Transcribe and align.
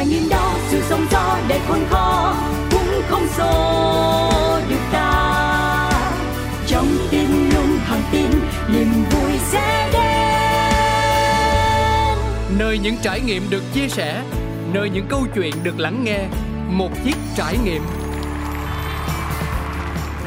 trải 0.00 0.06
nghiệm 0.06 0.28
đó 0.28 0.54
sự 0.68 0.82
sống 0.88 1.06
gió 1.10 1.38
để 1.48 1.60
khôn 1.68 1.78
khó 1.90 2.34
cũng 2.70 3.02
không 3.08 3.26
xô 3.36 4.60
được 4.68 4.80
ta. 4.92 5.90
Trong 6.66 6.86
tim 7.10 7.50
luôn 7.54 7.78
thẳng 7.86 8.02
tin 8.12 8.30
niềm 8.72 9.04
vui 9.10 9.32
sẽ 9.50 9.90
đến. 9.92 10.02
Nơi 12.58 12.78
những 12.78 12.96
trải 13.02 13.20
nghiệm 13.20 13.50
được 13.50 13.62
chia 13.74 13.88
sẻ 13.88 14.22
nơi 14.72 14.90
những 14.90 15.06
câu 15.08 15.26
chuyện 15.34 15.54
được 15.62 15.78
lắng 15.78 16.04
nghe 16.04 16.18
một 16.68 16.90
chiếc 17.04 17.16
trải 17.36 17.56
nghiệm. 17.64 17.82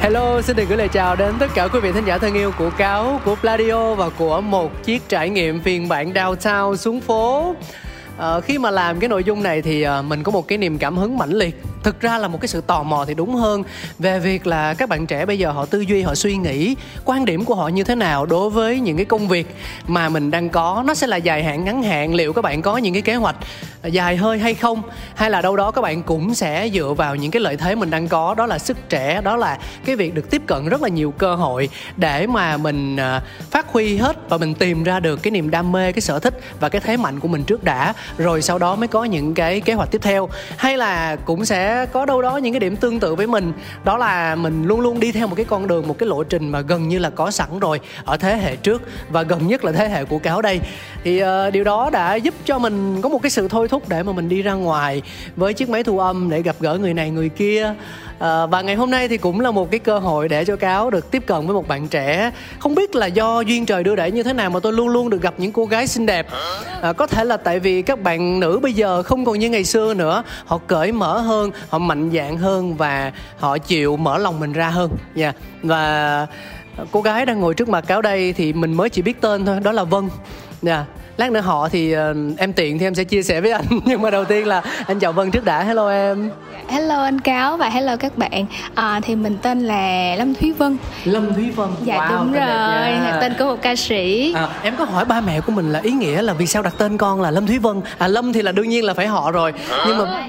Hello, 0.00 0.42
xin 0.42 0.56
được 0.56 0.64
gửi 0.68 0.78
lời 0.78 0.88
chào 0.88 1.16
đến 1.16 1.34
tất 1.38 1.50
cả 1.54 1.68
quý 1.68 1.80
vị 1.80 1.92
thính 1.92 2.04
giả 2.04 2.18
thân 2.18 2.34
yêu 2.34 2.52
của 2.58 2.70
Cáo, 2.70 3.20
của 3.24 3.34
Pladio 3.34 3.94
và 3.94 4.08
của 4.08 4.40
một 4.40 4.84
chiếc 4.84 5.08
trải 5.08 5.28
nghiệm 5.28 5.60
phiên 5.60 5.88
bản 5.88 6.12
downtown 6.12 6.76
xuống 6.76 7.00
phố. 7.00 7.54
Ờ, 8.16 8.40
khi 8.40 8.58
mà 8.58 8.70
làm 8.70 9.00
cái 9.00 9.08
nội 9.08 9.24
dung 9.24 9.42
này 9.42 9.62
thì 9.62 9.86
uh, 9.86 10.04
mình 10.04 10.22
có 10.22 10.32
một 10.32 10.48
cái 10.48 10.58
niềm 10.58 10.78
cảm 10.78 10.96
hứng 10.96 11.18
mãnh 11.18 11.32
liệt 11.32 11.62
thực 11.84 12.00
ra 12.00 12.18
là 12.18 12.28
một 12.28 12.40
cái 12.40 12.48
sự 12.48 12.60
tò 12.60 12.82
mò 12.82 13.04
thì 13.04 13.14
đúng 13.14 13.34
hơn. 13.34 13.62
Về 13.98 14.18
việc 14.18 14.46
là 14.46 14.74
các 14.74 14.88
bạn 14.88 15.06
trẻ 15.06 15.26
bây 15.26 15.38
giờ 15.38 15.50
họ 15.50 15.64
tư 15.66 15.80
duy, 15.80 16.02
họ 16.02 16.14
suy 16.14 16.36
nghĩ 16.36 16.76
quan 17.04 17.24
điểm 17.24 17.44
của 17.44 17.54
họ 17.54 17.68
như 17.68 17.84
thế 17.84 17.94
nào 17.94 18.26
đối 18.26 18.50
với 18.50 18.80
những 18.80 18.96
cái 18.96 19.04
công 19.04 19.28
việc 19.28 19.56
mà 19.86 20.08
mình 20.08 20.30
đang 20.30 20.48
có. 20.48 20.82
Nó 20.86 20.94
sẽ 20.94 21.06
là 21.06 21.16
dài 21.16 21.44
hạn, 21.44 21.64
ngắn 21.64 21.82
hạn, 21.82 22.14
liệu 22.14 22.32
các 22.32 22.42
bạn 22.42 22.62
có 22.62 22.76
những 22.76 22.92
cái 22.92 23.02
kế 23.02 23.14
hoạch 23.14 23.36
dài 23.82 24.16
hơi 24.16 24.38
hay 24.38 24.54
không? 24.54 24.82
Hay 25.14 25.30
là 25.30 25.42
đâu 25.42 25.56
đó 25.56 25.70
các 25.70 25.80
bạn 25.80 26.02
cũng 26.02 26.34
sẽ 26.34 26.70
dựa 26.74 26.94
vào 26.96 27.16
những 27.16 27.30
cái 27.30 27.40
lợi 27.40 27.56
thế 27.56 27.74
mình 27.74 27.90
đang 27.90 28.08
có. 28.08 28.34
Đó 28.34 28.46
là 28.46 28.58
sức 28.58 28.88
trẻ, 28.88 29.20
đó 29.24 29.36
là 29.36 29.58
cái 29.84 29.96
việc 29.96 30.14
được 30.14 30.30
tiếp 30.30 30.42
cận 30.46 30.68
rất 30.68 30.82
là 30.82 30.88
nhiều 30.88 31.10
cơ 31.10 31.34
hội 31.34 31.68
để 31.96 32.26
mà 32.26 32.56
mình 32.56 32.96
à, 32.96 33.22
phát 33.50 33.72
huy 33.72 33.96
hết 33.96 34.28
và 34.28 34.36
mình 34.36 34.54
tìm 34.54 34.84
ra 34.84 35.00
được 35.00 35.22
cái 35.22 35.30
niềm 35.30 35.50
đam 35.50 35.72
mê, 35.72 35.92
cái 35.92 36.00
sở 36.00 36.18
thích 36.18 36.40
và 36.60 36.68
cái 36.68 36.80
thế 36.80 36.96
mạnh 36.96 37.20
của 37.20 37.28
mình 37.28 37.44
trước 37.44 37.64
đã. 37.64 37.94
Rồi 38.18 38.42
sau 38.42 38.58
đó 38.58 38.76
mới 38.76 38.88
có 38.88 39.04
những 39.04 39.34
cái 39.34 39.60
kế 39.60 39.74
hoạch 39.74 39.90
tiếp 39.90 40.00
theo. 40.02 40.28
Hay 40.56 40.76
là 40.76 41.16
cũng 41.16 41.44
sẽ 41.44 41.73
có 41.92 42.04
đâu 42.04 42.22
đó 42.22 42.36
những 42.36 42.52
cái 42.52 42.60
điểm 42.60 42.76
tương 42.76 43.00
tự 43.00 43.14
với 43.14 43.26
mình. 43.26 43.52
Đó 43.84 43.96
là 43.96 44.34
mình 44.34 44.64
luôn 44.64 44.80
luôn 44.80 45.00
đi 45.00 45.12
theo 45.12 45.26
một 45.26 45.34
cái 45.34 45.44
con 45.44 45.66
đường 45.66 45.88
một 45.88 45.98
cái 45.98 46.08
lộ 46.08 46.24
trình 46.24 46.48
mà 46.48 46.60
gần 46.60 46.88
như 46.88 46.98
là 46.98 47.10
có 47.10 47.30
sẵn 47.30 47.58
rồi 47.60 47.80
ở 48.04 48.16
thế 48.16 48.36
hệ 48.36 48.56
trước 48.56 48.82
và 49.10 49.22
gần 49.22 49.46
nhất 49.46 49.64
là 49.64 49.72
thế 49.72 49.88
hệ 49.88 50.04
của 50.04 50.18
cáo 50.18 50.42
đây. 50.42 50.60
Thì 51.04 51.22
uh, 51.22 51.52
điều 51.52 51.64
đó 51.64 51.90
đã 51.90 52.14
giúp 52.14 52.34
cho 52.44 52.58
mình 52.58 53.02
có 53.02 53.08
một 53.08 53.22
cái 53.22 53.30
sự 53.30 53.48
thôi 53.48 53.68
thúc 53.68 53.88
để 53.88 54.02
mà 54.02 54.12
mình 54.12 54.28
đi 54.28 54.42
ra 54.42 54.52
ngoài 54.52 55.02
với 55.36 55.54
chiếc 55.54 55.68
máy 55.68 55.84
thu 55.84 55.98
âm 55.98 56.30
để 56.30 56.42
gặp 56.42 56.56
gỡ 56.60 56.78
người 56.78 56.94
này 56.94 57.10
người 57.10 57.28
kia 57.28 57.74
à, 58.18 58.46
và 58.46 58.62
ngày 58.62 58.74
hôm 58.74 58.90
nay 58.90 59.08
thì 59.08 59.16
cũng 59.16 59.40
là 59.40 59.50
một 59.50 59.70
cái 59.70 59.80
cơ 59.80 59.98
hội 59.98 60.28
để 60.28 60.44
cho 60.44 60.56
cáo 60.56 60.90
được 60.90 61.10
tiếp 61.10 61.26
cận 61.26 61.46
với 61.46 61.54
một 61.54 61.68
bạn 61.68 61.88
trẻ. 61.88 62.30
Không 62.58 62.74
biết 62.74 62.94
là 62.94 63.06
do 63.06 63.40
duyên 63.40 63.66
trời 63.66 63.84
đưa 63.84 63.96
đẩy 63.96 64.10
như 64.10 64.22
thế 64.22 64.32
nào 64.32 64.50
mà 64.50 64.60
tôi 64.60 64.72
luôn 64.72 64.88
luôn 64.88 65.10
được 65.10 65.22
gặp 65.22 65.34
những 65.38 65.52
cô 65.52 65.66
gái 65.66 65.86
xinh 65.86 66.06
đẹp. 66.06 66.26
À, 66.82 66.92
có 66.92 67.06
thể 67.06 67.24
là 67.24 67.36
tại 67.36 67.60
vì 67.60 67.82
các 67.82 68.02
bạn 68.02 68.40
nữ 68.40 68.58
bây 68.62 68.72
giờ 68.72 69.02
không 69.02 69.24
còn 69.24 69.38
như 69.38 69.50
ngày 69.50 69.64
xưa 69.64 69.94
nữa. 69.94 70.22
Họ 70.46 70.58
cởi 70.66 70.92
mở 70.92 71.18
hơn 71.18 71.50
họ 71.68 71.78
mạnh 71.78 72.10
dạn 72.14 72.36
hơn 72.36 72.76
và 72.76 73.12
họ 73.38 73.58
chịu 73.58 73.96
mở 73.96 74.18
lòng 74.18 74.40
mình 74.40 74.52
ra 74.52 74.68
hơn. 74.68 74.90
Nha 75.14 75.24
yeah. 75.24 75.36
và 75.62 76.26
cô 76.92 77.02
gái 77.02 77.26
đang 77.26 77.40
ngồi 77.40 77.54
trước 77.54 77.68
mặt 77.68 77.84
cáo 77.86 78.02
đây 78.02 78.32
thì 78.32 78.52
mình 78.52 78.72
mới 78.72 78.88
chỉ 78.88 79.02
biết 79.02 79.20
tên 79.20 79.46
thôi 79.46 79.60
đó 79.60 79.72
là 79.72 79.84
vân. 79.84 80.08
Nha 80.62 80.74
yeah 80.74 80.86
lát 81.16 81.32
nữa 81.32 81.40
họ 81.40 81.68
thì 81.68 81.96
uh, 81.96 82.38
em 82.38 82.52
tiện 82.52 82.78
thì 82.78 82.86
em 82.86 82.94
sẽ 82.94 83.04
chia 83.04 83.22
sẻ 83.22 83.40
với 83.40 83.50
anh. 83.50 83.64
Nhưng 83.84 84.02
mà 84.02 84.10
đầu 84.10 84.24
tiên 84.24 84.46
là 84.46 84.62
anh 84.86 84.98
chào 84.98 85.12
vân 85.12 85.30
trước 85.30 85.44
đã. 85.44 85.62
Hello 85.62 85.88
em. 85.88 86.30
Hello 86.68 87.02
anh 87.02 87.20
cáo 87.20 87.56
và 87.56 87.68
hello 87.68 87.96
các 87.96 88.18
bạn. 88.18 88.46
À, 88.74 89.00
thì 89.02 89.16
mình 89.16 89.36
tên 89.42 89.60
là 89.60 90.14
lâm 90.18 90.34
thúy 90.34 90.52
vân. 90.52 90.76
Lâm 91.04 91.34
thúy 91.34 91.50
vân. 91.50 91.68
Dạ 91.84 91.96
wow, 91.96 92.18
đúng 92.18 92.32
rồi. 92.32 93.20
tên 93.20 93.32
của 93.38 93.44
một 93.44 93.62
ca 93.62 93.76
sĩ. 93.76 94.32
À, 94.36 94.48
em 94.62 94.76
có 94.76 94.84
hỏi 94.84 95.04
ba 95.04 95.20
mẹ 95.20 95.40
của 95.40 95.52
mình 95.52 95.72
là 95.72 95.80
ý 95.82 95.92
nghĩa 95.92 96.22
là 96.22 96.32
vì 96.32 96.46
sao 96.46 96.62
đặt 96.62 96.74
tên 96.78 96.98
con 96.98 97.20
là 97.20 97.30
lâm 97.30 97.46
thúy 97.46 97.58
vân? 97.58 97.80
À 97.98 98.08
lâm 98.08 98.32
thì 98.32 98.42
là 98.42 98.52
đương 98.52 98.68
nhiên 98.68 98.84
là 98.84 98.94
phải 98.94 99.06
họ 99.06 99.30
rồi. 99.30 99.52
Nhưng 99.86 99.98
mà 99.98 100.26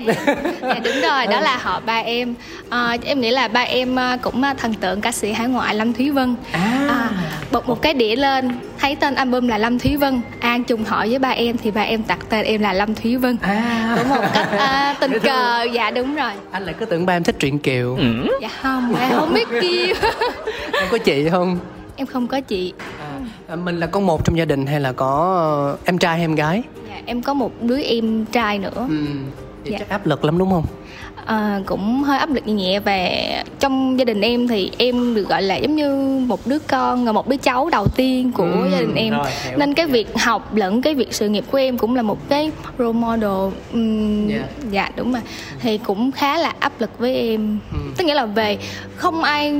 dạ 0.62 0.80
đúng 0.84 1.02
rồi. 1.02 1.28
Đó 1.28 1.42
là 1.42 1.58
họ 1.58 1.82
ba 1.86 1.98
em. 1.98 2.34
À, 2.70 2.98
em 3.06 3.22
nghĩ 3.22 3.32
là 3.32 3.48
ba 3.48 3.62
em 3.62 4.00
à, 4.00 4.18
cũng 4.22 4.42
à, 4.42 4.54
thần 4.54 4.74
tượng 4.74 5.02
ca 5.02 5.12
sĩ 5.12 5.32
hải 5.32 5.48
ngoại 5.48 5.76
lâm 5.76 5.94
thúy 5.94 6.10
vân. 6.10 6.36
À. 6.52 6.88
À, 6.90 7.10
bật 7.56 7.68
một 7.68 7.82
cái 7.82 7.94
đĩa 7.94 8.16
lên 8.16 8.52
thấy 8.80 8.96
tên 8.96 9.16
album 9.16 9.48
là 9.48 9.58
lâm 9.58 9.80
thúy 9.80 9.98
vân. 9.98 10.22
An 10.40 10.64
chung 10.64 10.84
họ 10.84 11.06
với 11.10 11.20
ba 11.20 11.30
em 11.30 11.58
thì 11.58 11.72
ba 11.72 11.82
em 11.82 12.02
đặt 12.08 12.20
tên 12.30 12.46
em 12.46 12.62
là 12.62 12.74
lâm 12.74 12.96
thúy 12.96 13.18
vân. 13.18 13.38
À. 13.42 13.96
cũng 13.98 14.10
một 14.10 14.24
cách 14.34 14.48
à, 14.52 14.96
tình 15.02 15.12
cờ. 15.24 15.64
Dạ 15.74 15.92
đúng 15.92 16.16
rồi. 16.16 16.32
Anh 16.52 16.64
lại 16.64 16.76
cứ 16.80 16.86
tưởng 16.86 17.06
ba 17.06 17.16
em 17.16 17.24
thích 17.24 17.36
truyện 17.40 17.60
kiều. 17.60 17.96
Ừ. 17.96 18.28
dạ 18.42 18.50
không 18.62 18.96
em 18.96 19.12
không 19.12 19.34
biết 19.34 19.48
kiều. 19.62 19.96
Em 20.74 20.88
có 20.92 20.98
chị 20.98 21.30
không? 21.30 21.58
Em 21.96 22.08
không 22.08 22.28
có 22.28 22.42
chị. 22.42 22.74
À, 23.48 23.56
mình 23.56 23.80
là 23.80 23.88
con 23.88 24.06
một 24.06 24.26
trong 24.26 24.38
gia 24.38 24.46
đình 24.46 24.66
hay 24.66 24.80
là 24.80 24.92
có 24.92 25.78
em 25.86 25.98
trai 25.98 26.18
hay 26.18 26.24
em 26.24 26.36
gái? 26.36 26.64
Dạ 26.90 27.02
em 27.06 27.22
có 27.22 27.34
một 27.34 27.52
đứa 27.62 27.82
em 27.82 28.26
trai 28.26 28.60
nữa. 28.60 28.88
Ừ. 28.90 29.06
Vậy 29.64 29.72
dạ. 29.72 29.78
chắc 29.80 29.90
áp 29.90 30.06
lực 30.06 30.26
lắm 30.26 30.38
đúng 30.38 30.52
không 30.52 30.66
à, 31.26 31.62
cũng 31.66 32.04
hơi 32.04 32.18
áp 32.18 32.30
lực 32.34 32.48
nhẹ 32.48 32.54
nhẹ 32.54 32.80
và 32.80 33.10
trong 33.60 34.00
gia 34.00 34.06
đình 34.06 34.22
em 34.22 34.48
thì 34.48 34.72
em 34.78 35.16
được 35.16 35.30
gọi 35.30 35.42
là 35.42 35.56
giống 35.56 35.76
như 35.76 36.20
một 36.28 36.48
đứa 36.48 36.60
con 36.60 37.06
một 37.06 37.28
đứa 37.28 37.38
cháu 37.38 37.70
đầu 37.70 37.88
tiên 37.96 38.32
của 38.32 38.44
ừ, 38.44 38.70
gia 38.72 38.80
đình 38.80 38.96
em 38.96 39.14
rồi, 39.14 39.28
nên 39.58 39.74
cái 39.74 39.86
việc 39.86 40.08
học 40.18 40.56
lẫn 40.56 40.82
cái 40.82 40.96
việc 40.96 41.14
sự 41.14 41.30
nghiệp 41.30 41.44
của 41.52 41.58
em 41.58 41.78
cũng 41.78 41.96
là 41.96 42.02
một 42.02 42.30
cái 42.30 42.52
role 42.78 43.00
model 43.00 43.54
um, 43.74 44.30
yeah. 44.30 44.44
dạ 44.72 44.90
đúng 44.96 45.14
rồi 45.14 45.22
thì 45.60 45.78
cũng 45.78 46.12
khá 46.12 46.38
là 46.38 46.54
áp 46.60 46.82
lực 46.82 47.00
với 47.00 47.16
em 47.16 47.60
ừ. 47.74 47.80
tức 47.98 48.04
nghĩa 48.06 48.14
là 48.14 48.26
về 48.26 48.58
không 48.96 49.24
ai 49.24 49.54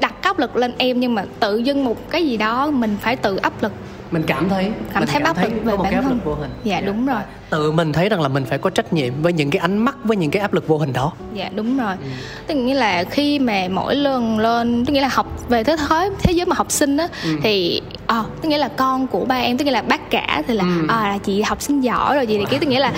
đặt 0.00 0.14
áp 0.22 0.38
lực 0.38 0.56
lên 0.56 0.72
em 0.78 1.00
nhưng 1.00 1.14
mà 1.14 1.24
tự 1.40 1.58
dưng 1.58 1.84
một 1.84 2.10
cái 2.10 2.26
gì 2.26 2.36
đó 2.36 2.70
mình 2.70 2.96
phải 3.00 3.16
tự 3.16 3.36
áp 3.36 3.62
lực 3.62 3.72
mình 4.10 4.22
cảm 4.26 4.48
thấy. 4.48 4.70
Cảm 4.94 5.06
thấy 5.06 5.22
áp 5.22 5.42
lực 5.42 5.52
về 5.64 5.76
bản 5.76 6.02
thân. 6.02 6.20
vô 6.24 6.34
hình. 6.34 6.50
Dạ, 6.64 6.78
dạ. 6.78 6.86
đúng 6.86 7.06
rồi. 7.06 7.20
Tự 7.50 7.72
mình 7.72 7.92
thấy 7.92 8.08
rằng 8.08 8.20
là 8.20 8.28
mình 8.28 8.44
phải 8.44 8.58
có 8.58 8.70
trách 8.70 8.92
nhiệm 8.92 9.12
với 9.22 9.32
những 9.32 9.50
cái 9.50 9.60
ánh 9.60 9.78
mắt 9.78 9.96
với 10.04 10.16
những 10.16 10.30
cái 10.30 10.42
áp 10.42 10.54
lực 10.54 10.68
vô 10.68 10.78
hình 10.78 10.92
đó. 10.92 11.12
Dạ 11.34 11.50
đúng 11.54 11.78
rồi. 11.78 11.94
Ừ. 12.02 12.08
tức 12.46 12.54
nghĩa 12.54 12.74
là 12.74 13.04
khi 13.04 13.38
mà 13.38 13.68
mỗi 13.70 13.94
lần 13.94 14.38
lên 14.38 14.86
tức 14.86 14.92
nghĩa 14.92 15.00
là 15.00 15.08
học 15.08 15.48
về 15.48 15.64
thế 15.64 15.76
giới 15.88 16.10
thế 16.22 16.32
giới 16.32 16.46
mà 16.46 16.56
học 16.56 16.70
sinh 16.70 16.96
á 16.96 17.08
ừ. 17.24 17.30
thì 17.42 17.82
à, 18.06 18.22
tức 18.42 18.48
nghĩa 18.48 18.58
là 18.58 18.68
con 18.68 19.06
của 19.06 19.24
ba 19.24 19.36
em 19.36 19.56
tức 19.58 19.64
nghĩa 19.64 19.70
là 19.70 19.82
bác 19.82 20.10
cả 20.10 20.42
thì 20.46 20.54
là 20.54 20.64
ừ. 20.64 20.86
à, 20.88 21.08
là 21.08 21.18
chị 21.18 21.42
học 21.42 21.62
sinh 21.62 21.80
giỏi 21.80 22.16
rồi 22.16 22.26
gì 22.26 22.36
này 22.36 22.46
kia. 22.50 22.58
Tức 22.60 22.66
nghĩa 22.66 22.80
là 22.80 22.92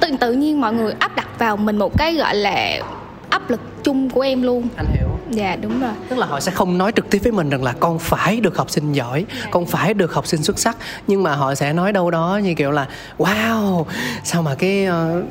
tự 0.00 0.08
tự 0.20 0.32
nhiên 0.32 0.60
mọi 0.60 0.72
người 0.72 0.92
áp 0.98 1.16
đặt 1.16 1.28
vào 1.38 1.56
mình 1.56 1.78
một 1.78 1.98
cái 1.98 2.14
gọi 2.14 2.34
là 2.34 2.80
áp 3.30 3.50
lực 3.50 3.60
chung 3.84 4.10
của 4.10 4.20
em 4.20 4.42
luôn. 4.42 4.68
Anh 4.76 4.86
hiểu 4.92 5.07
dạ 5.30 5.56
đúng 5.56 5.80
rồi 5.80 5.92
tức 6.08 6.18
là 6.18 6.26
họ 6.26 6.40
sẽ 6.40 6.52
không 6.52 6.78
nói 6.78 6.92
trực 6.96 7.10
tiếp 7.10 7.18
với 7.22 7.32
mình 7.32 7.50
rằng 7.50 7.62
là 7.62 7.74
con 7.80 7.98
phải 7.98 8.40
được 8.40 8.56
học 8.56 8.70
sinh 8.70 8.92
giỏi 8.92 9.24
dạ. 9.40 9.48
con 9.50 9.66
phải 9.66 9.94
được 9.94 10.12
học 10.12 10.26
sinh 10.26 10.42
xuất 10.42 10.58
sắc 10.58 10.76
nhưng 11.06 11.22
mà 11.22 11.34
họ 11.34 11.54
sẽ 11.54 11.72
nói 11.72 11.92
đâu 11.92 12.10
đó 12.10 12.40
như 12.42 12.54
kiểu 12.54 12.70
là 12.70 12.86
wow 13.18 13.84
sao 14.24 14.42
mà 14.42 14.54
cái 14.54 14.86
uh, 14.88 15.24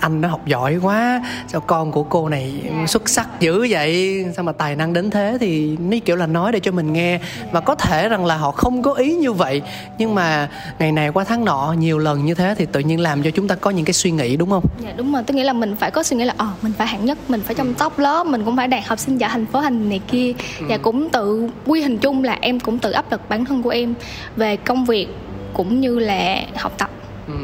anh 0.00 0.20
nó 0.20 0.28
học 0.28 0.46
giỏi 0.46 0.76
quá 0.82 1.22
sao 1.48 1.60
con 1.60 1.92
của 1.92 2.02
cô 2.02 2.28
này 2.28 2.62
xuất 2.86 3.08
sắc 3.08 3.40
dữ 3.40 3.66
vậy? 3.70 4.24
Sao 4.36 4.44
mà 4.44 4.52
tài 4.52 4.76
năng 4.76 4.92
đến 4.92 5.10
thế 5.10 5.36
thì 5.40 5.76
nó 5.80 5.96
kiểu 6.04 6.16
là 6.16 6.26
nói 6.26 6.52
để 6.52 6.60
cho 6.60 6.72
mình 6.72 6.92
nghe. 6.92 7.20
Và 7.52 7.60
có 7.60 7.74
thể 7.74 8.08
rằng 8.08 8.26
là 8.26 8.36
họ 8.36 8.50
không 8.50 8.82
có 8.82 8.92
ý 8.92 9.14
như 9.14 9.32
vậy 9.32 9.62
nhưng 9.98 10.14
mà 10.14 10.48
ngày 10.78 10.92
này 10.92 11.08
qua 11.12 11.24
tháng 11.24 11.44
nọ 11.44 11.74
nhiều 11.78 11.98
lần 11.98 12.24
như 12.24 12.34
thế 12.34 12.54
thì 12.58 12.66
tự 12.72 12.80
nhiên 12.80 13.00
làm 13.00 13.22
cho 13.22 13.30
chúng 13.30 13.48
ta 13.48 13.54
có 13.54 13.70
những 13.70 13.84
cái 13.84 13.92
suy 13.92 14.10
nghĩ 14.10 14.36
đúng 14.36 14.50
không? 14.50 14.64
Dạ 14.84 14.92
đúng 14.96 15.12
rồi. 15.12 15.22
Tôi 15.26 15.34
nghĩ 15.34 15.42
là 15.42 15.52
mình 15.52 15.76
phải 15.76 15.90
có 15.90 16.02
suy 16.02 16.16
nghĩ 16.16 16.24
là 16.24 16.34
ờ 16.36 16.48
mình 16.62 16.72
phải 16.78 16.86
hạng 16.86 17.04
nhất 17.04 17.18
mình 17.28 17.40
phải 17.44 17.54
trong 17.54 17.74
top 17.74 17.98
lớp 17.98 18.26
mình 18.26 18.44
cũng 18.44 18.56
phải 18.56 18.68
đạt 18.68 18.86
học 18.86 18.98
sinh 18.98 19.18
giỏi 19.18 19.30
thành 19.30 19.46
phố 19.46 19.60
hành 19.60 19.88
này 19.88 20.00
kia. 20.10 20.32
Ừ. 20.60 20.66
và 20.68 20.76
cũng 20.78 21.08
tự 21.10 21.48
quy 21.66 21.82
hình 21.82 21.98
chung 21.98 22.24
là 22.24 22.38
em 22.40 22.60
cũng 22.60 22.78
tự 22.78 22.90
áp 22.90 23.10
lực 23.10 23.28
bản 23.28 23.44
thân 23.44 23.62
của 23.62 23.70
em 23.70 23.94
về 24.36 24.56
công 24.56 24.84
việc 24.84 25.08
cũng 25.54 25.80
như 25.80 25.98
là 25.98 26.36
học 26.56 26.72
tập. 26.78 26.90
Ừ. 27.26 27.34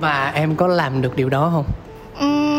và 0.00 0.32
em 0.34 0.56
có 0.56 0.66
làm 0.66 1.02
được 1.02 1.16
điều 1.16 1.28
đó 1.28 1.50
không 1.52 1.64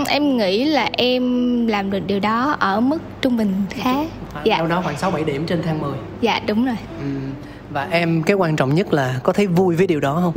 em 0.08 0.38
nghĩ 0.38 0.64
là 0.64 0.90
em 0.94 1.68
làm 1.68 1.92
được 1.92 2.00
điều 2.08 2.20
đó 2.20 2.56
ở 2.60 2.80
mức 2.80 2.98
trung 3.22 3.38
bình 3.38 3.54
khá 3.70 3.96
dạ 4.44 4.58
đâu 4.58 4.68
đó 4.68 4.82
khoảng 4.84 4.98
6 4.98 5.12
7 5.12 5.24
điểm 5.24 5.46
trên 5.46 5.64
thang 5.64 5.82
10 5.82 5.92
dạ 6.22 6.40
đúng 6.48 6.66
rồi 6.66 6.76
ừ. 7.00 7.06
và 7.70 7.88
em 7.92 8.24
cái 8.24 8.36
quan 8.36 8.56
trọng 8.56 8.76
nhất 8.76 8.94
là 8.94 9.20
có 9.24 9.34
thấy 9.34 9.48
vui 9.48 9.76
với 9.76 9.88
điều 9.88 10.00
đó 10.00 10.20
không 10.22 10.34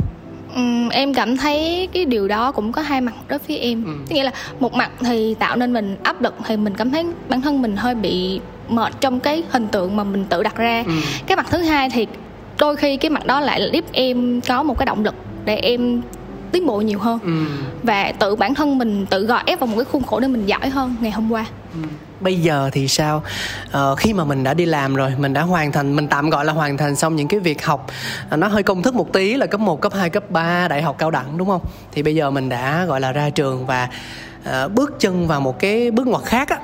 Ừ, 0.55 0.89
em 0.91 1.13
cảm 1.13 1.37
thấy 1.37 1.89
cái 1.93 2.05
điều 2.05 2.27
đó 2.27 2.51
cũng 2.51 2.71
có 2.71 2.81
hai 2.81 3.01
mặt 3.01 3.13
đối 3.27 3.39
với 3.39 3.57
em 3.57 3.85
ừ. 3.85 3.91
nghĩa 4.09 4.23
là 4.23 4.31
một 4.59 4.73
mặt 4.73 4.91
thì 4.99 5.35
tạo 5.39 5.55
nên 5.55 5.73
mình 5.73 5.97
áp 6.03 6.21
lực 6.21 6.35
thì 6.45 6.57
mình 6.57 6.73
cảm 6.77 6.91
thấy 6.91 7.05
bản 7.29 7.41
thân 7.41 7.61
mình 7.61 7.75
hơi 7.75 7.95
bị 7.95 8.39
mệt 8.69 8.93
trong 9.01 9.19
cái 9.19 9.43
hình 9.49 9.67
tượng 9.67 9.95
mà 9.95 10.03
mình 10.03 10.25
tự 10.29 10.43
đặt 10.43 10.55
ra 10.55 10.83
ừ. 10.87 10.93
cái 11.27 11.35
mặt 11.35 11.47
thứ 11.49 11.57
hai 11.61 11.89
thì 11.89 12.07
đôi 12.59 12.75
khi 12.75 12.97
cái 12.97 13.09
mặt 13.09 13.25
đó 13.25 13.39
lại 13.39 13.69
giúp 13.73 13.85
em 13.91 14.41
có 14.47 14.63
một 14.63 14.77
cái 14.77 14.85
động 14.85 15.03
lực 15.03 15.15
để 15.45 15.55
em 15.55 16.01
tiến 16.51 16.67
bộ 16.67 16.81
nhiều 16.81 16.99
hơn. 16.99 17.19
Ừ. 17.23 17.45
và 17.83 18.11
tự 18.19 18.35
bản 18.35 18.55
thân 18.55 18.77
mình 18.77 19.05
tự 19.05 19.25
gò 19.25 19.41
ép 19.45 19.59
vào 19.59 19.67
một 19.67 19.75
cái 19.75 19.85
khuôn 19.85 20.03
khổ 20.03 20.19
để 20.19 20.27
mình 20.27 20.45
giỏi 20.45 20.69
hơn 20.69 20.95
ngày 21.01 21.11
hôm 21.11 21.31
qua. 21.31 21.45
Ừ. 21.73 21.79
bây 22.19 22.35
giờ 22.35 22.69
thì 22.73 22.87
sao? 22.87 23.23
Ờ, 23.71 23.95
khi 23.95 24.13
mà 24.13 24.23
mình 24.23 24.43
đã 24.43 24.53
đi 24.53 24.65
làm 24.65 24.95
rồi 24.95 25.13
mình 25.17 25.33
đã 25.33 25.41
hoàn 25.41 25.71
thành 25.71 25.95
mình 25.95 26.07
tạm 26.07 26.29
gọi 26.29 26.45
là 26.45 26.53
hoàn 26.53 26.77
thành 26.77 26.95
xong 26.95 27.15
những 27.15 27.27
cái 27.27 27.39
việc 27.39 27.65
học 27.65 27.87
ờ, 28.29 28.37
nó 28.37 28.47
hơi 28.47 28.63
công 28.63 28.81
thức 28.81 28.95
một 28.95 29.13
tí 29.13 29.33
là 29.33 29.45
cấp 29.45 29.59
1, 29.59 29.81
cấp 29.81 29.93
2, 29.93 30.09
cấp 30.09 30.31
3, 30.31 30.67
đại 30.67 30.81
học 30.81 30.95
cao 30.97 31.11
đẳng 31.11 31.37
đúng 31.37 31.47
không? 31.47 31.61
Thì 31.91 32.03
bây 32.03 32.15
giờ 32.15 32.31
mình 32.31 32.49
đã 32.49 32.85
gọi 32.85 33.01
là 33.01 33.11
ra 33.11 33.29
trường 33.29 33.65
và 33.65 33.89
uh, 34.49 34.71
bước 34.71 34.99
chân 34.99 35.27
vào 35.27 35.41
một 35.41 35.59
cái 35.59 35.91
bước 35.91 36.07
ngoặt 36.07 36.23
khác 36.23 36.49
á. 36.49 36.57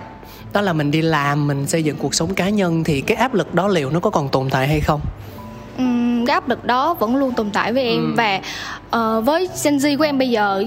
Đó 0.54 0.62
là 0.62 0.74
mình 0.74 0.92
đi 0.92 1.02
làm 1.02 1.48
mình 1.48 1.68
xây 1.68 1.84
dựng 1.84 1.98
cuộc 1.98 2.16
sống 2.16 2.34
cá 2.34 2.50
nhân 2.50 2.84
thì 2.84 3.02
cái 3.02 3.18
áp 3.18 3.34
lực 3.34 3.54
đó 3.54 3.68
liệu 3.68 3.90
nó 3.90 4.00
có 4.00 4.10
còn 4.10 4.30
tồn 4.30 4.50
tại 4.50 4.68
hay 4.68 4.80
không 4.80 5.02
cái 6.26 6.34
áp 6.34 6.50
lực 6.50 6.66
đó 6.66 6.94
vẫn 6.94 7.16
luôn 7.16 7.32
tồn 7.32 7.50
tại 7.54 7.74
với 7.74 7.84
em 7.84 8.02
ừ. 8.02 8.14
và 8.18 8.42
uh, 9.18 9.26
với 9.26 9.50
Gen 9.64 9.78
Z 9.78 9.98
của 9.98 10.04
em 10.04 10.18
bây 10.18 10.30
giờ 10.30 10.64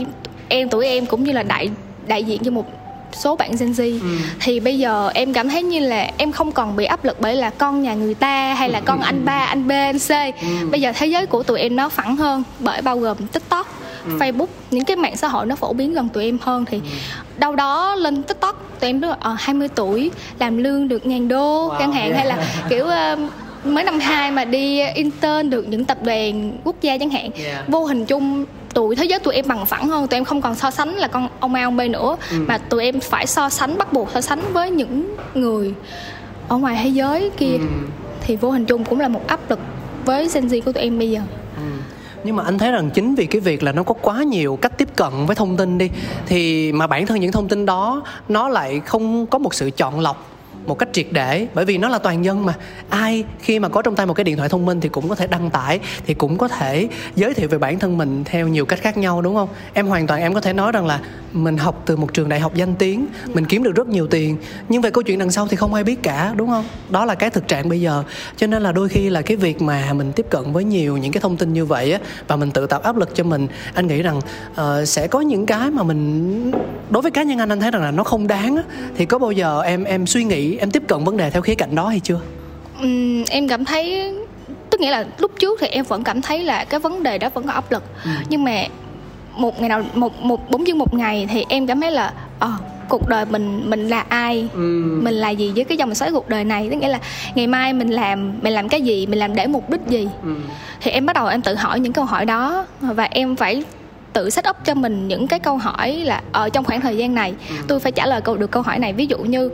em 0.49 0.69
tuổi 0.69 0.87
em 0.87 1.07
cũng 1.07 1.25
như 1.25 1.33
là 1.33 1.43
đại 1.43 1.71
đại 2.07 2.25
diện 2.25 2.45
cho 2.45 2.51
một 2.51 2.67
số 3.13 3.37
bạn 3.37 3.51
Gen 3.59 3.73
Z 3.73 4.01
ừ. 4.01 4.09
thì 4.41 4.61
bây 4.61 4.79
giờ 4.79 5.11
em 5.15 5.33
cảm 5.33 5.49
thấy 5.49 5.63
như 5.63 5.81
là 5.81 6.11
em 6.17 6.33
không 6.33 6.53
còn 6.53 6.77
bị 6.77 6.85
áp 6.85 7.05
lực 7.05 7.21
bởi 7.21 7.37
là 7.37 7.51
con 7.51 7.83
nhà 7.83 7.95
người 7.95 8.15
ta 8.15 8.55
hay 8.55 8.69
là 8.69 8.81
con 8.81 9.01
anh 9.01 9.25
ba 9.25 9.45
anh 9.45 9.69
B 9.69 9.71
anh 9.71 9.99
C 9.99 10.11
ừ. 10.43 10.69
bây 10.71 10.81
giờ 10.81 10.93
thế 10.97 11.07
giới 11.07 11.27
của 11.27 11.43
tụi 11.43 11.61
em 11.61 11.77
nó 11.77 11.89
phẳng 11.89 12.17
hơn 12.17 12.43
bởi 12.61 12.83
bao 12.83 12.99
gồm 12.99 13.17
TikTok 13.27 13.67
ừ. 14.05 14.19
Facebook 14.19 14.47
những 14.71 14.85
cái 14.85 14.97
mạng 14.97 15.17
xã 15.17 15.29
hội 15.29 15.47
nó 15.47 15.57
phổ 15.57 15.73
biến 15.73 15.95
gần 15.95 16.09
tụi 16.09 16.25
em 16.25 16.39
hơn 16.41 16.65
thì 16.65 16.77
ừ. 16.77 16.89
đâu 17.37 17.57
đó 17.57 17.95
lên 17.95 18.23
TikTok 18.23 18.81
tụi 18.81 18.91
em 18.91 19.01
là 19.01 19.11
uh, 19.11 19.39
20 19.39 19.69
tuổi 19.69 20.11
làm 20.39 20.59
lương 20.59 20.89
được 20.89 21.07
ngàn 21.07 21.29
đô 21.29 21.69
wow, 21.69 21.79
chẳng 21.79 21.93
hạn 21.93 22.05
yeah. 22.05 22.17
hay 22.17 22.27
là 22.27 22.47
kiểu 22.69 22.85
uh, 22.85 23.31
mới 23.75 23.85
năm 23.85 23.99
hai 23.99 24.31
mà 24.31 24.45
đi 24.45 24.81
intern 24.95 25.51
được 25.51 25.69
những 25.69 25.85
tập 25.85 25.99
đoàn 26.03 26.53
quốc 26.65 26.77
gia 26.81 26.99
chẳng 26.99 27.11
hạn 27.11 27.31
yeah. 27.45 27.69
vô 27.69 27.85
hình 27.85 28.07
chung 28.07 28.45
tụi 28.75 28.97
thế 28.97 29.05
giới 29.05 29.19
tụi 29.19 29.35
em 29.35 29.45
bằng 29.49 29.67
phẳng 29.67 29.89
hơn 29.89 30.09
tụi 30.09 30.17
em 30.17 30.25
không 30.25 30.43
còn 30.43 30.55
so 30.55 30.71
sánh 30.71 30.95
là 30.95 31.09
con 31.09 31.29
ông 31.41 31.55
A 31.55 31.65
ông 31.65 31.77
B 31.77 31.81
nữa 31.91 32.17
ừ. 32.31 32.37
mà 32.49 32.59
tụi 32.59 32.85
em 32.85 33.01
phải 33.01 33.27
so 33.27 33.49
sánh 33.49 33.79
bắt 33.79 33.93
buộc 33.93 34.11
so 34.15 34.21
sánh 34.21 34.41
với 34.53 34.71
những 34.71 35.17
người 35.35 35.75
ở 36.49 36.57
ngoài 36.57 36.81
thế 36.83 36.89
giới 36.89 37.31
kia 37.37 37.57
ừ. 37.59 37.67
thì 38.21 38.37
vô 38.37 38.51
hình 38.51 38.65
chung 38.65 38.85
cũng 38.85 39.01
là 39.01 39.09
một 39.09 39.27
áp 39.27 39.51
lực 39.51 39.59
với 40.05 40.29
Gen 40.35 40.47
Z 40.47 40.61
của 40.63 40.73
tụi 40.73 40.83
em 40.83 40.99
bây 40.99 41.11
giờ 41.11 41.21
ừ. 41.57 41.63
nhưng 42.25 42.37
mà 42.37 42.45
anh 42.45 42.59
thấy 42.59 42.73
rằng 42.73 42.91
chính 42.91 43.15
vì 43.15 43.27
cái 43.27 43.41
việc 43.41 43.63
là 43.63 43.73
nó 43.73 43.83
có 43.83 43.95
quá 44.03 44.23
nhiều 44.23 44.59
cách 44.63 44.79
tiếp 44.79 44.89
cận 44.97 45.27
với 45.27 45.37
thông 45.37 45.57
tin 45.57 45.79
đi 45.79 45.91
thì 46.27 46.73
mà 46.73 46.87
bản 46.87 47.07
thân 47.07 47.21
những 47.21 47.33
thông 47.33 47.49
tin 47.49 47.67
đó 47.67 48.03
nó 48.29 48.49
lại 48.49 48.81
không 48.87 49.27
có 49.27 49.39
một 49.39 49.55
sự 49.55 49.71
chọn 49.71 50.01
lọc 50.01 50.38
một 50.69 50.79
cách 50.79 50.89
triệt 50.93 51.07
để 51.11 51.47
bởi 51.55 51.65
vì 51.65 51.79
nó 51.79 51.89
là 51.89 51.99
toàn 51.99 52.25
dân 52.25 52.47
mà. 52.47 52.55
Ai 52.89 53.25
khi 53.41 53.59
mà 53.59 53.69
có 53.69 53.83
trong 53.83 53.97
tay 53.97 54.07
một 54.07 54.15
cái 54.15 54.25
điện 54.25 54.37
thoại 54.37 54.49
thông 54.49 54.67
minh 54.67 54.81
thì 54.81 54.89
cũng 54.89 55.09
có 55.09 55.15
thể 55.15 55.27
đăng 55.27 55.51
tải 55.51 55.81
thì 56.07 56.15
cũng 56.15 56.39
có 56.39 56.49
thể 56.49 56.89
giới 57.17 57.35
thiệu 57.35 57.49
về 57.49 57.59
bản 57.59 57.79
thân 57.79 57.99
mình 57.99 58.25
theo 58.25 58.49
nhiều 58.49 58.67
cách 58.67 58.79
khác 58.83 58.97
nhau 58.97 59.23
đúng 59.23 59.35
không? 59.35 59.49
Em 59.73 59.87
hoàn 59.87 60.07
toàn 60.07 60.21
em 60.21 60.35
có 60.35 60.41
thể 60.41 60.53
nói 60.53 60.73
rằng 60.73 60.87
là 60.87 61.01
mình 61.33 61.57
học 61.57 61.83
từ 61.87 61.97
một 61.97 62.15
trường 62.15 62.29
đại 62.29 62.41
học 62.41 62.55
danh 62.55 62.75
tiếng 62.75 63.07
mình 63.27 63.47
kiếm 63.47 63.63
được 63.63 63.75
rất 63.75 63.89
nhiều 63.89 64.07
tiền 64.07 64.37
nhưng 64.69 64.83
về 64.83 64.91
câu 64.91 65.03
chuyện 65.03 65.19
đằng 65.19 65.31
sau 65.31 65.49
thì 65.49 65.57
không 65.57 65.75
ai 65.75 65.85
biết 65.85 66.03
cả 66.03 66.33
đúng 66.37 66.49
không? 66.49 66.65
Đó 66.91 67.05
là 67.05 67.15
cái 67.15 67.31
thực 67.31 67.49
trạng 67.49 67.69
bây 67.69 67.81
giờ. 67.81 68.03
Cho 68.37 68.47
nên 68.47 68.63
là 68.63 68.73
đôi 68.73 68.89
khi 68.89 69.11
là 69.11 69.23
cái 69.23 69.37
việc 69.37 69.63
mà 69.63 69.93
mình 69.93 70.13
tiếp 70.13 70.27
cận 70.31 70.53
với 70.53 70.65
nhiều 70.65 70.97
những 70.97 71.13
cái 71.13 71.21
thông 71.21 71.37
tin 71.37 71.53
như 71.53 71.65
vậy 71.65 71.93
á 71.93 71.99
và 72.29 72.37
mình 72.37 72.51
tự 72.51 72.67
tạo 72.67 72.81
áp 72.81 72.97
lực 72.97 73.15
cho 73.15 73.25
mình 73.25 73.47
anh 73.75 73.87
nghĩ 73.87 74.03
rằng 74.03 74.21
uh, 74.51 74.89
sẽ 74.89 75.07
có 75.07 75.21
những 75.21 75.47
cái 75.47 75.71
mà 75.71 75.83
mình 75.83 76.53
đối 76.91 77.03
với 77.03 77.11
cá 77.11 77.23
nhân 77.23 77.39
anh 77.39 77.49
anh 77.49 77.61
thấy 77.61 77.71
rằng 77.71 77.83
là 77.83 77.91
nó 77.91 78.05
không 78.05 78.27
đáng 78.27 78.57
á. 78.57 78.63
Thì 78.97 79.07
có 79.07 79.19
bao 79.19 79.33
giờ 79.33 79.63
em 79.63 79.85
em 79.85 80.07
suy 80.07 80.25
nghĩ 80.25 80.58
em 80.59 80.71
tiếp 80.71 80.83
cận 80.89 81.05
vấn 81.05 81.17
đề 81.17 81.31
theo 81.31 81.43
khía 81.43 81.55
cạnh 81.55 81.75
đó 81.75 81.89
hay 81.89 82.01
chưa 82.01 82.21
uhm, 82.83 83.25
em 83.31 83.49
cảm 83.49 83.65
thấy 83.65 84.15
tức 84.71 84.81
nghĩa 84.81 84.91
là 84.91 85.05
lúc 85.19 85.31
trước 85.39 85.61
thì 85.61 85.67
em 85.67 85.85
vẫn 85.85 86.05
cảm 86.05 86.23
thấy 86.23 86.45
là 86.45 86.65
cái 86.65 86.81
vấn 86.81 87.03
đề 87.03 87.19
đó 87.19 87.29
vẫn 87.35 87.47
có 87.47 87.53
áp 87.53 87.73
lực 87.73 87.83
ừ. 88.05 88.11
nhưng 88.29 88.45
mà 88.45 88.65
một 89.37 89.61
ngày 89.61 89.69
nào 89.69 89.83
một 89.95 90.23
một 90.23 90.51
bốn 90.51 90.67
dương 90.67 90.79
một 90.79 90.95
ngày 90.95 91.29
thì 91.31 91.45
em 91.49 91.67
cảm 91.67 91.81
thấy 91.81 91.91
là 91.91 92.13
ờ 92.39 92.49
à, 92.49 92.59
cuộc 92.89 93.09
đời 93.09 93.25
mình 93.31 93.71
mình 93.71 93.89
là 93.89 94.01
ai 94.09 94.49
ừ. 94.55 94.99
mình 95.03 95.15
là 95.15 95.31
gì 95.31 95.53
với 95.55 95.65
cái 95.65 95.79
dòng 95.79 95.95
xoáy 95.95 96.13
cuộc 96.13 96.29
đời 96.29 96.45
này 96.45 96.69
tức 96.71 96.77
nghĩa 96.77 96.89
là 96.89 96.99
ngày 97.35 97.47
mai 97.47 97.73
mình 97.73 97.89
làm 97.89 98.33
mình 98.43 98.53
làm 98.53 98.69
cái 98.69 98.83
gì 98.83 99.07
mình 99.07 99.19
làm 99.19 99.35
để 99.35 99.47
mục 99.47 99.71
đích 99.71 99.81
gì 99.87 100.09
ừ. 100.23 100.35
thì 100.81 100.91
em 100.91 101.07
bắt 101.07 101.13
đầu 101.13 101.27
em 101.27 101.43
tự 101.43 101.55
hỏi 101.55 101.81
những 101.81 101.93
câu 101.93 102.05
hỏi 102.05 102.25
đó 102.25 102.67
và 102.81 103.05
em 103.05 103.37
phải 103.37 103.65
tự 104.13 104.31
set 104.31 104.49
up 104.49 104.57
cho 104.65 104.75
mình 104.75 105.09
những 105.09 105.27
cái 105.27 105.39
câu 105.39 105.57
hỏi 105.57 105.93
là 105.93 106.23
ở 106.33 106.49
trong 106.49 106.65
khoảng 106.65 106.81
thời 106.81 106.97
gian 106.97 107.15
này 107.15 107.35
ừ. 107.49 107.55
tôi 107.69 107.81
phải 107.81 107.93
trả 107.93 108.07
lời 108.07 108.21
câu 108.21 108.37
được 108.37 108.51
câu 108.51 108.63
hỏi 108.63 108.79
này 108.79 108.93
ví 108.93 109.07
dụ 109.07 109.19
như 109.19 109.51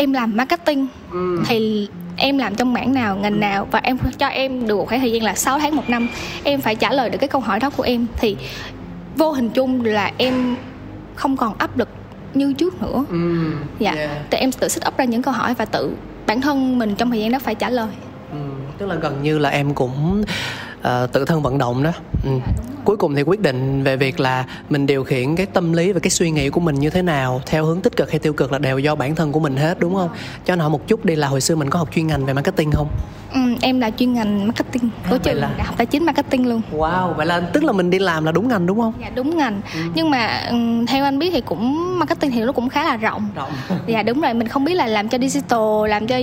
em 0.00 0.12
làm 0.12 0.36
marketing 0.36 0.86
ừ. 1.12 1.42
thì 1.46 1.88
em 2.16 2.38
làm 2.38 2.54
trong 2.54 2.72
mảng 2.72 2.94
nào 2.94 3.16
ngành 3.16 3.40
nào 3.40 3.68
và 3.70 3.80
em 3.82 3.98
cho 4.18 4.26
em 4.26 4.66
được 4.66 4.76
một 4.76 4.88
khoảng 4.88 5.00
thời 5.00 5.12
gian 5.12 5.22
là 5.22 5.34
6 5.34 5.58
tháng 5.58 5.76
một 5.76 5.88
năm 5.88 6.08
em 6.44 6.60
phải 6.60 6.74
trả 6.74 6.92
lời 6.92 7.10
được 7.10 7.18
cái 7.20 7.28
câu 7.28 7.40
hỏi 7.40 7.60
đó 7.60 7.70
của 7.70 7.82
em 7.82 8.06
thì 8.16 8.36
vô 9.16 9.32
hình 9.32 9.50
chung 9.50 9.84
là 9.84 10.12
em 10.16 10.56
không 11.14 11.36
còn 11.36 11.54
áp 11.58 11.78
lực 11.78 11.88
như 12.34 12.52
trước 12.52 12.82
nữa 12.82 13.04
ừ. 13.08 13.52
dạ 13.78 13.92
yeah. 13.92 14.10
thì 14.30 14.38
em 14.38 14.52
tự 14.52 14.68
set 14.68 14.88
up 14.88 14.98
ra 14.98 15.04
những 15.04 15.22
câu 15.22 15.34
hỏi 15.34 15.54
và 15.54 15.64
tự 15.64 15.94
bản 16.26 16.40
thân 16.40 16.78
mình 16.78 16.94
trong 16.94 17.10
thời 17.10 17.20
gian 17.20 17.32
đó 17.32 17.38
phải 17.38 17.54
trả 17.54 17.70
lời 17.70 17.88
ừ. 18.32 18.38
tức 18.78 18.86
là 18.86 18.94
gần 18.94 19.22
như 19.22 19.38
là 19.38 19.48
em 19.48 19.74
cũng 19.74 20.24
uh, 20.80 21.12
tự 21.12 21.24
thân 21.24 21.42
vận 21.42 21.58
động 21.58 21.82
đó 21.82 21.92
ừ 22.24 22.30
cuối 22.84 22.96
cùng 22.96 23.14
thì 23.14 23.22
quyết 23.22 23.40
định 23.40 23.82
về 23.84 23.96
việc 23.96 24.20
là 24.20 24.46
mình 24.70 24.86
điều 24.86 25.04
khiển 25.04 25.36
cái 25.36 25.46
tâm 25.46 25.72
lý 25.72 25.92
và 25.92 26.00
cái 26.00 26.10
suy 26.10 26.30
nghĩ 26.30 26.50
của 26.50 26.60
mình 26.60 26.74
như 26.74 26.90
thế 26.90 27.02
nào, 27.02 27.40
theo 27.46 27.64
hướng 27.64 27.80
tích 27.80 27.96
cực 27.96 28.10
hay 28.10 28.18
tiêu 28.18 28.32
cực 28.32 28.52
là 28.52 28.58
đều 28.58 28.78
do 28.78 28.94
bản 28.94 29.14
thân 29.14 29.32
của 29.32 29.40
mình 29.40 29.56
hết, 29.56 29.80
đúng 29.80 29.94
không? 29.94 30.10
Cho 30.44 30.52
anh 30.52 30.58
hỏi 30.58 30.70
một 30.70 30.88
chút 30.88 31.04
đi 31.04 31.16
là 31.16 31.28
hồi 31.28 31.40
xưa 31.40 31.56
mình 31.56 31.70
có 31.70 31.78
học 31.78 31.88
chuyên 31.94 32.06
ngành 32.06 32.26
về 32.26 32.32
marketing 32.32 32.70
không? 32.72 32.88
Ừ, 33.32 33.40
em 33.60 33.80
là 33.80 33.90
chuyên 33.90 34.12
ngành 34.12 34.46
marketing 34.46 34.90
của 35.10 35.16
à, 35.16 35.18
trường 35.22 35.36
là... 35.36 35.50
đại 35.56 35.66
học 35.66 35.74
tài 35.76 35.86
chính 35.86 36.04
marketing 36.04 36.48
luôn. 36.48 36.62
Wow 36.72 37.14
vậy 37.14 37.26
là 37.26 37.40
tức 37.40 37.64
là 37.64 37.72
mình 37.72 37.90
đi 37.90 37.98
làm 37.98 38.24
là 38.24 38.32
đúng 38.32 38.48
ngành 38.48 38.66
đúng 38.66 38.80
không? 38.80 38.92
Dạ 39.00 39.10
đúng 39.14 39.36
ngành. 39.36 39.60
Ừ. 39.74 39.80
nhưng 39.94 40.10
mà 40.10 40.46
um, 40.50 40.86
theo 40.86 41.04
anh 41.04 41.18
biết 41.18 41.30
thì 41.32 41.40
cũng 41.40 41.98
marketing 41.98 42.30
thì 42.30 42.40
nó 42.40 42.52
cũng 42.52 42.68
khá 42.68 42.84
là 42.84 42.96
rộng. 42.96 43.28
Rộng. 43.34 43.52
Dạ 43.86 44.02
đúng 44.02 44.20
rồi 44.20 44.34
mình 44.34 44.48
không 44.48 44.64
biết 44.64 44.74
là 44.74 44.86
làm 44.86 45.08
cho 45.08 45.18
digital 45.18 45.88
làm 45.88 46.06
cho 46.06 46.16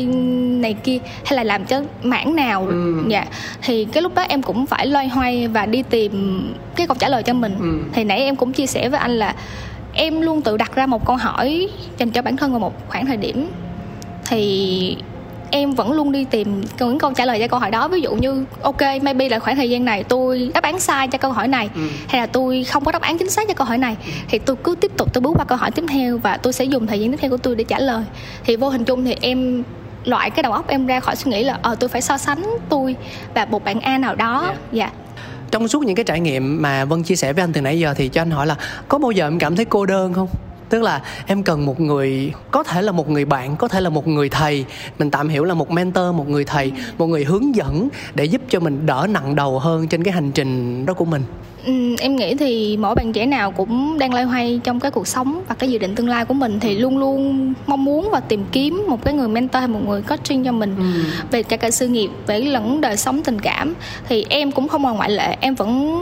này 0.62 0.74
kia 0.74 0.98
hay 1.26 1.38
là 1.38 1.44
làm 1.44 1.66
cho 1.66 1.82
mảng 2.04 2.36
nào. 2.36 2.66
Ừ. 2.68 3.04
dạ 3.08 3.26
thì 3.62 3.86
cái 3.86 4.04
lúc 4.04 4.16
đó 4.16 4.26
em 4.30 4.42
cũng 4.42 4.66
phải 4.66 4.88
loay 4.88 5.08
hoay 5.08 5.48
và 5.48 5.66
đi 5.66 5.84
tìm 5.84 6.44
cái 6.76 6.88
câu 6.88 6.98
trả 7.00 7.10
lời 7.10 7.24
cho 7.24 7.34
mình. 7.34 7.56
Ừ. 7.60 7.80
thì 7.94 8.04
nãy 8.04 8.20
em 8.20 8.36
cũng 8.36 8.54
chia 8.54 8.68
sẻ 8.68 8.90
với 8.90 9.00
anh 9.00 9.12
là 9.12 9.36
em 9.94 10.22
luôn 10.22 10.42
tự 10.42 10.58
đặt 10.58 10.76
ra 10.76 10.86
một 10.86 11.06
câu 11.06 11.16
hỏi 11.16 11.68
dành 11.98 12.12
cho 12.12 12.22
bản 12.22 12.38
thân 12.38 12.52
vào 12.52 12.60
một 12.60 12.90
khoảng 12.90 13.06
thời 13.06 13.18
điểm. 13.18 13.50
Thì 14.30 14.98
em 15.52 15.72
vẫn 15.72 15.92
luôn 15.92 16.12
đi 16.12 16.26
tìm 16.26 16.62
những 16.80 17.00
câu 17.00 17.14
trả 17.14 17.26
lời 17.26 17.40
cho 17.40 17.48
câu 17.48 17.60
hỏi 17.60 17.72
đó 17.72 17.88
ví 17.88 18.02
dụ 18.02 18.16
như 18.16 18.46
ok 18.62 18.82
maybe 19.02 19.30
là 19.30 19.40
khoảng 19.40 19.56
thời 19.56 19.70
gian 19.70 19.86
này 19.86 20.04
tôi 20.04 20.52
đáp 20.54 20.64
án 20.64 20.80
sai 20.80 21.08
cho 21.08 21.18
câu 21.18 21.32
hỏi 21.32 21.48
này 21.48 21.70
ừ. 21.76 21.82
hay 22.08 22.22
là 22.22 22.28
tôi 22.28 22.64
không 22.64 22.86
có 22.86 22.92
đáp 22.92 23.02
án 23.02 23.18
chính 23.18 23.30
xác 23.30 23.48
cho 23.48 23.54
câu 23.54 23.68
hỏi 23.68 23.78
này 23.78 23.96
ừ. 24.06 24.12
thì 24.30 24.40
tôi 24.40 24.56
cứ 24.64 24.76
tiếp 24.76 24.92
tục 24.98 25.14
tôi 25.14 25.22
bước 25.22 25.34
qua 25.36 25.46
câu 25.46 25.58
hỏi 25.58 25.72
tiếp 25.72 25.84
theo 25.90 26.18
và 26.18 26.38
tôi 26.38 26.54
sẽ 26.54 26.64
dùng 26.64 26.88
thời 26.88 27.00
gian 27.00 27.12
tiếp 27.12 27.18
theo 27.22 27.32
của 27.32 27.38
tôi 27.38 27.56
để 27.56 27.64
trả 27.64 27.80
lời 27.80 28.04
thì 28.46 28.56
vô 28.56 28.70
hình 28.70 28.84
chung 28.84 29.06
thì 29.06 29.16
em 29.22 29.64
loại 30.04 30.30
cái 30.30 30.44
đầu 30.44 30.52
óc 30.52 30.68
em 30.68 30.86
ra 30.88 31.00
khỏi 31.00 31.16
suy 31.16 31.32
nghĩ 31.32 31.44
là 31.44 31.60
ờ 31.62 31.76
tôi 31.76 31.90
phải 31.90 32.02
so 32.02 32.18
sánh 32.18 32.44
tôi 32.70 32.96
và 33.34 33.46
một 33.46 33.64
bạn 33.64 33.80
A 33.80 33.98
nào 33.98 34.16
đó 34.16 34.54
dạ 34.72 34.84
yeah. 34.84 34.94
yeah 34.94 35.08
trong 35.52 35.68
suốt 35.68 35.84
những 35.84 35.96
cái 35.96 36.04
trải 36.04 36.20
nghiệm 36.20 36.62
mà 36.62 36.86
vân 36.86 37.04
chia 37.04 37.16
sẻ 37.16 37.34
với 37.34 37.44
anh 37.44 37.54
từ 37.54 37.62
nãy 37.62 37.80
giờ 37.80 37.94
thì 37.94 38.08
cho 38.08 38.22
anh 38.22 38.32
hỏi 38.32 38.48
là 38.48 38.56
có 38.88 38.98
bao 38.98 39.12
giờ 39.12 39.28
em 39.28 39.40
cảm 39.40 39.56
thấy 39.56 39.66
cô 39.66 39.86
đơn 39.86 40.14
không 40.14 40.28
tức 40.70 40.82
là 40.82 41.02
em 41.28 41.44
cần 41.44 41.66
một 41.66 41.80
người 41.80 42.34
có 42.52 42.64
thể 42.64 42.82
là 42.82 42.92
một 42.92 43.10
người 43.10 43.26
bạn 43.26 43.56
có 43.56 43.68
thể 43.68 43.82
là 43.82 43.90
một 43.90 44.08
người 44.08 44.30
thầy. 44.30 44.66
Mình 45.00 45.12
tạm 45.12 45.30
hiểu 45.30 45.44
là 45.44 45.54
một 45.54 45.72
mentor 45.72 46.16
một 46.16 46.30
người 46.30 46.46
thầy 46.46 46.72
một 46.98 47.08
người 47.08 47.24
hướng 47.24 47.56
dẫn 47.56 47.90
để 48.16 48.26
giúp 48.26 48.42
cho 48.50 48.60
mình 48.60 48.86
đỡ 48.86 49.08
nặng 49.10 49.36
đầu 49.36 49.60
hơn 49.60 49.88
trên 49.88 50.04
cái 50.04 50.14
hành 50.14 50.32
trình 50.32 50.86
đó 50.86 50.94
của 50.94 51.06
mình. 51.06 51.22
Ừ, 51.66 51.96
em 52.00 52.16
nghĩ 52.16 52.36
thì 52.36 52.78
mỗi 52.78 52.96
bạn 52.96 53.14
trẻ 53.14 53.26
nào 53.26 53.52
cũng 53.52 54.00
đang 54.00 54.14
loay 54.14 54.26
hoay 54.26 54.60
trong 54.64 54.80
cái 54.80 54.92
cuộc 54.92 55.08
sống 55.08 55.42
và 55.48 55.56
cái 55.56 55.72
dự 55.72 55.78
định 55.78 55.96
tương 55.96 56.10
lai 56.10 56.26
của 56.26 56.34
mình 56.34 56.60
thì 56.60 56.78
luôn 56.78 56.98
luôn 56.98 57.54
mong 57.68 57.86
muốn 57.86 58.10
và 58.12 58.20
tìm 58.20 58.46
kiếm 58.52 58.86
một 58.90 59.04
cái 59.06 59.14
người 59.14 59.28
mentor 59.28 59.60
hay 59.60 59.68
một 59.68 59.80
người 59.88 60.02
coaching 60.02 60.44
cho 60.44 60.52
mình. 60.52 60.76
Ừ. 60.78 60.84
về 61.32 61.44
cả 61.44 61.58
cả 61.58 61.72
sự 61.72 61.88
nghiệp 61.88 62.10
về 62.28 62.40
lẫn 62.40 62.82
đời 62.82 62.98
sống 62.98 63.22
tình 63.24 63.40
cảm 63.40 63.74
thì 64.10 64.26
em 64.30 64.52
cũng 64.52 64.68
không 64.68 64.82
ngoại 64.82 65.10
lệ 65.10 65.38
em 65.40 65.56
vẫn 65.56 65.98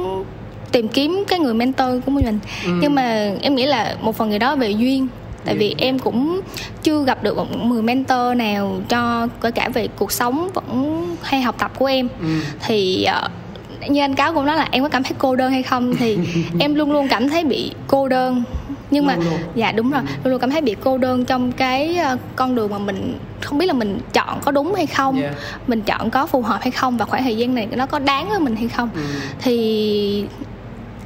tìm 0.75 0.87
kiếm 0.87 1.23
cái 1.27 1.39
người 1.39 1.53
mentor 1.53 2.03
của 2.05 2.11
mình 2.11 2.39
ừ. 2.65 2.71
nhưng 2.81 2.95
mà 2.95 3.31
em 3.41 3.55
nghĩ 3.55 3.65
là 3.65 3.95
một 4.01 4.15
phần 4.15 4.29
người 4.29 4.39
đó 4.39 4.55
về 4.55 4.69
duyên 4.69 5.07
tại 5.45 5.55
vì 5.55 5.75
em 5.77 5.99
cũng 5.99 6.41
chưa 6.83 7.03
gặp 7.03 7.23
được 7.23 7.37
một 7.37 7.65
người 7.65 7.81
mentor 7.81 8.37
nào 8.37 8.81
cho 8.89 9.27
kể 9.41 9.51
cả 9.51 9.69
về 9.69 9.87
cuộc 9.87 10.11
sống 10.11 10.49
vẫn 10.53 11.01
hay 11.21 11.41
học 11.41 11.55
tập 11.59 11.71
của 11.79 11.85
em 11.85 12.07
ừ. 12.21 12.27
thì 12.65 13.07
uh, 13.25 13.91
như 13.91 14.01
anh 14.01 14.15
cáo 14.15 14.33
cũng 14.33 14.45
nói 14.45 14.57
là 14.57 14.67
em 14.71 14.83
có 14.83 14.89
cảm 14.89 15.03
thấy 15.03 15.11
cô 15.17 15.35
đơn 15.35 15.51
hay 15.51 15.63
không 15.63 15.95
thì 15.95 16.17
em 16.59 16.75
luôn 16.75 16.91
luôn 16.91 17.07
cảm 17.07 17.29
thấy 17.29 17.43
bị 17.43 17.71
cô 17.87 18.07
đơn 18.07 18.43
nhưng 18.91 19.05
mà 19.05 19.15
luôn 19.15 19.25
luôn. 19.25 19.39
dạ 19.55 19.71
đúng 19.71 19.91
rồi 19.91 20.01
luôn 20.23 20.31
luôn 20.31 20.41
cảm 20.41 20.51
thấy 20.51 20.61
bị 20.61 20.75
cô 20.83 20.97
đơn 20.97 21.25
trong 21.25 21.51
cái 21.51 21.99
uh, 22.13 22.19
con 22.35 22.55
đường 22.55 22.71
mà 22.71 22.77
mình 22.77 23.17
không 23.41 23.57
biết 23.57 23.65
là 23.65 23.73
mình 23.73 23.99
chọn 24.13 24.39
có 24.41 24.51
đúng 24.51 24.75
hay 24.75 24.85
không 24.85 25.21
yeah. 25.21 25.33
mình 25.67 25.81
chọn 25.81 26.09
có 26.09 26.27
phù 26.27 26.41
hợp 26.41 26.59
hay 26.61 26.71
không 26.71 26.97
và 26.97 27.05
khoảng 27.05 27.23
thời 27.23 27.37
gian 27.37 27.55
này 27.55 27.67
nó 27.71 27.85
có 27.85 27.99
đáng 27.99 28.29
với 28.29 28.39
mình 28.39 28.55
hay 28.55 28.67
không 28.67 28.89
ừ. 28.93 29.01
thì 29.41 30.25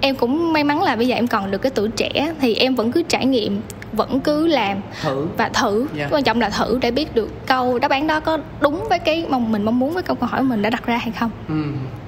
em 0.01 0.15
cũng 0.15 0.53
may 0.53 0.63
mắn 0.63 0.83
là 0.83 0.95
bây 0.95 1.07
giờ 1.07 1.15
em 1.15 1.27
còn 1.27 1.51
được 1.51 1.57
cái 1.57 1.71
tuổi 1.75 1.89
trẻ 1.89 2.33
thì 2.41 2.55
em 2.55 2.75
vẫn 2.75 2.91
cứ 2.91 3.03
trải 3.03 3.25
nghiệm 3.25 3.61
vẫn 3.93 4.19
cứ 4.19 4.47
làm 4.47 4.81
thử. 5.01 5.27
và 5.37 5.49
thử. 5.49 5.87
Yeah. 5.97 6.11
quan 6.11 6.23
trọng 6.23 6.41
là 6.41 6.49
thử 6.49 6.79
để 6.81 6.91
biết 6.91 7.15
được 7.15 7.45
câu 7.45 7.79
đáp 7.79 7.91
án 7.91 8.07
đó 8.07 8.19
có 8.19 8.37
đúng 8.61 8.83
với 8.89 8.99
cái 8.99 9.25
mong 9.29 9.51
mình 9.51 9.63
mong 9.63 9.79
muốn 9.79 9.93
với 9.93 10.03
câu 10.03 10.17
hỏi 10.21 10.43
mình 10.43 10.61
đã 10.61 10.69
đặt 10.69 10.85
ra 10.85 10.97
hay 10.97 11.11
không. 11.19 11.31
Ừ. 11.47 11.63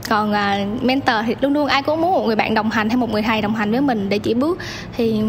còn 0.10 0.32
uh, 0.32 0.84
mentor 0.84 1.16
thì 1.26 1.36
luôn 1.42 1.54
luôn 1.54 1.68
ai 1.68 1.84
cũng 1.84 2.02
muốn 2.02 2.12
một 2.12 2.26
người 2.26 2.36
bạn 2.36 2.54
đồng 2.54 2.70
hành 2.70 2.90
hay 2.90 2.98
một 2.98 3.10
người 3.10 3.22
thầy 3.22 3.42
đồng 3.42 3.56
hành 3.56 3.72
với 3.72 3.82
mình 3.82 4.10
để 4.10 4.20
chỉ 4.20 4.34
bước 4.34 4.60
thì 4.98 5.22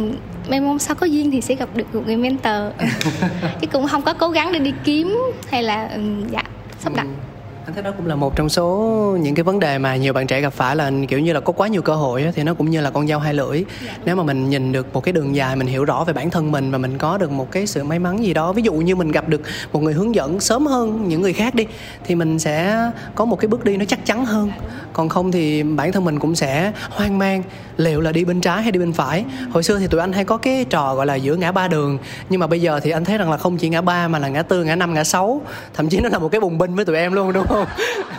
em 0.51 0.67
mong 0.67 0.79
sao 0.79 0.95
có 0.95 1.07
duyên 1.07 1.31
thì 1.31 1.41
sẽ 1.41 1.55
gặp 1.55 1.69
được 1.75 1.95
một 1.95 2.03
người 2.07 2.17
mentor. 2.17 2.63
Chứ 3.61 3.67
cũng 3.73 3.89
không 3.89 4.03
có 4.03 4.13
cố 4.13 4.29
gắng 4.29 4.53
để 4.53 4.59
đi 4.59 4.73
kiếm 4.85 5.19
hay 5.51 5.63
là 5.63 5.89
dạ 6.31 6.43
sắp 6.79 6.93
đặt. 6.97 7.07
ừ 7.07 7.32
anh 7.65 7.75
thấy 7.75 7.83
đó 7.83 7.91
cũng 7.97 8.07
là 8.07 8.15
một 8.15 8.37
trong 8.37 8.49
số 8.49 8.77
những 9.21 9.35
cái 9.35 9.43
vấn 9.43 9.61
đề 9.61 9.79
mà 9.79 9.97
nhiều 9.97 10.13
bạn 10.13 10.27
trẻ 10.27 10.41
gặp 10.41 10.53
phải 10.53 10.77
là 10.77 10.91
kiểu 11.09 11.21
như 11.21 11.33
là 11.33 11.41
có 11.41 11.53
quá 11.53 11.69
nhiều 11.69 11.83
cơ 11.83 11.95
hội 11.95 12.33
thì 12.35 12.43
nó 12.43 12.55
cũng 12.55 12.71
như 12.71 12.81
là 12.81 12.91
con 12.91 13.07
dao 13.09 13.19
hai 13.19 13.35
lưỡi. 13.35 13.65
Dạ. 13.87 13.93
nếu 14.05 14.17
mà 14.17 14.23
mình 14.23 14.51
nhìn 14.51 14.73
được 14.73 14.95
một 14.95 15.01
cái 15.01 15.13
đường 15.13 15.37
dài 15.37 15.57
mình 15.57 15.67
hiểu 15.67 15.85
rõ 15.85 16.05
về 16.05 16.13
bản 16.13 16.31
thân 16.31 16.53
mình 16.53 16.71
và 16.71 16.79
mình 16.79 16.99
có 16.99 17.19
được 17.19 17.31
một 17.31 17.53
cái 17.53 17.67
sự 17.67 17.85
may 17.85 17.99
mắn 17.99 18.25
gì 18.25 18.35
đó 18.35 18.53
ví 18.53 18.63
dụ 18.63 18.73
như 18.73 18.97
mình 18.97 19.13
gặp 19.13 19.29
được 19.29 19.43
một 19.73 19.83
người 19.83 19.93
hướng 19.93 20.15
dẫn 20.15 20.41
sớm 20.41 20.67
hơn 20.67 21.09
những 21.09 21.21
người 21.21 21.33
khác 21.33 21.55
đi 21.55 21.67
thì 22.05 22.15
mình 22.15 22.39
sẽ 22.39 22.91
có 23.15 23.25
một 23.25 23.37
cái 23.41 23.49
bước 23.49 23.65
đi 23.65 23.77
nó 23.77 23.85
chắc 23.85 24.07
chắn 24.07 24.25
hơn. 24.25 24.53
Còn 24.93 25.09
không 25.09 25.33
thì 25.33 25.63
bản 25.63 25.93
thân 25.93 26.05
mình 26.05 26.19
cũng 26.19 26.35
sẽ 26.35 26.73
hoang 26.91 27.19
mang 27.19 27.43
liệu 27.77 28.01
là 28.01 28.13
đi 28.13 28.25
bên 28.25 28.41
trái 28.41 28.63
hay 28.63 28.73
đi 28.73 28.79
bên 28.79 28.93
phải. 28.93 29.25
Hồi 29.51 29.63
xưa 29.63 29.79
thì 29.79 29.87
tụi 29.87 30.01
anh 30.01 30.13
hay 30.13 30.25
có 30.25 30.37
cái 30.37 30.65
trò 30.71 30.95
gọi 30.95 31.07
là 31.07 31.15
giữa 31.15 31.37
ngã 31.37 31.53
ba 31.53 31.69
đường 31.69 31.99
nhưng 32.31 32.41
mà 32.41 32.47
bây 32.47 32.61
giờ 32.61 32.81
thì 32.83 32.91
anh 32.91 33.05
thấy 33.05 33.19
rằng 33.19 33.31
là 33.31 33.37
không 33.37 33.57
chỉ 33.57 33.69
ngã 33.69 33.81
ba 33.81 34.09
mà 34.09 34.19
là 34.19 34.29
ngã 34.29 34.43
tư 34.43 34.65
ngã 34.65 34.77
năm 34.77 34.95
ngã 34.95 35.05
sáu 35.05 35.41
thậm 35.75 35.89
chí 35.89 36.01
nó 36.01 36.09
là 36.09 36.19
một 36.19 36.29
cái 36.29 36.41
bùng 36.41 36.59
binh 36.59 36.75
với 36.75 36.85
tụi 36.85 36.97
em 36.97 37.13
luôn 37.13 37.33
đúng 37.33 37.47
không 37.47 37.52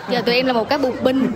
giờ 0.10 0.22
tụi 0.22 0.36
em 0.36 0.46
là 0.46 0.54
một 0.54 0.70
cái 0.70 0.78
bùng 0.80 1.04
binh 1.04 1.28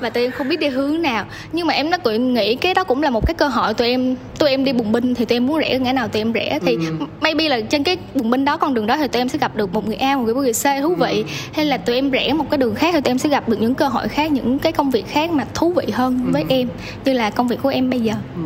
và 0.00 0.10
tụi 0.10 0.22
em 0.22 0.32
không 0.32 0.48
biết 0.48 0.60
đi 0.60 0.68
hướng 0.68 1.02
nào 1.02 1.24
nhưng 1.52 1.66
mà 1.66 1.74
em 1.74 1.90
nói 1.90 1.98
tụi 1.98 2.14
em 2.14 2.34
nghĩ 2.34 2.54
cái 2.54 2.74
đó 2.74 2.84
cũng 2.84 3.02
là 3.02 3.10
một 3.10 3.26
cái 3.26 3.34
cơ 3.34 3.48
hội 3.48 3.74
tụi 3.74 3.88
em 3.88 4.16
tụi 4.38 4.50
em 4.50 4.64
đi 4.64 4.72
bùng 4.72 4.92
binh 4.92 5.14
thì 5.14 5.24
tụi 5.24 5.36
em 5.36 5.46
muốn 5.46 5.58
rẽ 5.58 5.78
ngã 5.78 5.92
nào 5.92 6.08
tụi 6.08 6.20
em 6.20 6.32
rẽ 6.32 6.58
thì 6.66 6.74
ừ. 6.74 7.06
maybe 7.20 7.48
là 7.48 7.60
trên 7.60 7.84
cái 7.84 7.96
bùng 8.14 8.30
binh 8.30 8.44
đó 8.44 8.56
con 8.56 8.74
đường 8.74 8.86
đó 8.86 8.96
thì 8.96 9.08
tụi 9.08 9.20
em 9.20 9.28
sẽ 9.28 9.38
gặp 9.38 9.56
được 9.56 9.72
một 9.72 9.86
người 9.86 9.96
A 9.96 10.16
một 10.16 10.22
người 10.22 10.34
B 10.34 10.36
một 10.36 10.42
người 10.42 10.52
C 10.52 10.82
thú 10.82 10.94
vị 10.94 11.12
ừ. 11.16 11.24
hay 11.52 11.66
là 11.66 11.76
tụi 11.76 11.96
em 11.96 12.10
rẽ 12.10 12.32
một 12.32 12.50
cái 12.50 12.58
đường 12.58 12.74
khác 12.74 12.90
thì 12.92 13.00
tụi 13.00 13.10
em 13.10 13.18
sẽ 13.18 13.28
gặp 13.28 13.48
được 13.48 13.60
những 13.60 13.74
cơ 13.74 13.88
hội 13.88 14.08
khác 14.08 14.32
những 14.32 14.58
cái 14.58 14.72
công 14.72 14.90
việc 14.90 15.08
khác 15.08 15.30
mà 15.30 15.46
thú 15.54 15.72
vị 15.72 15.86
hơn 15.92 16.20
ừ. 16.26 16.30
với 16.32 16.44
em 16.48 16.68
như 17.04 17.12
là 17.12 17.30
công 17.30 17.48
việc 17.48 17.58
của 17.62 17.68
em 17.68 17.90
bây 17.90 18.00
giờ 18.00 18.14
ừ. 18.36 18.42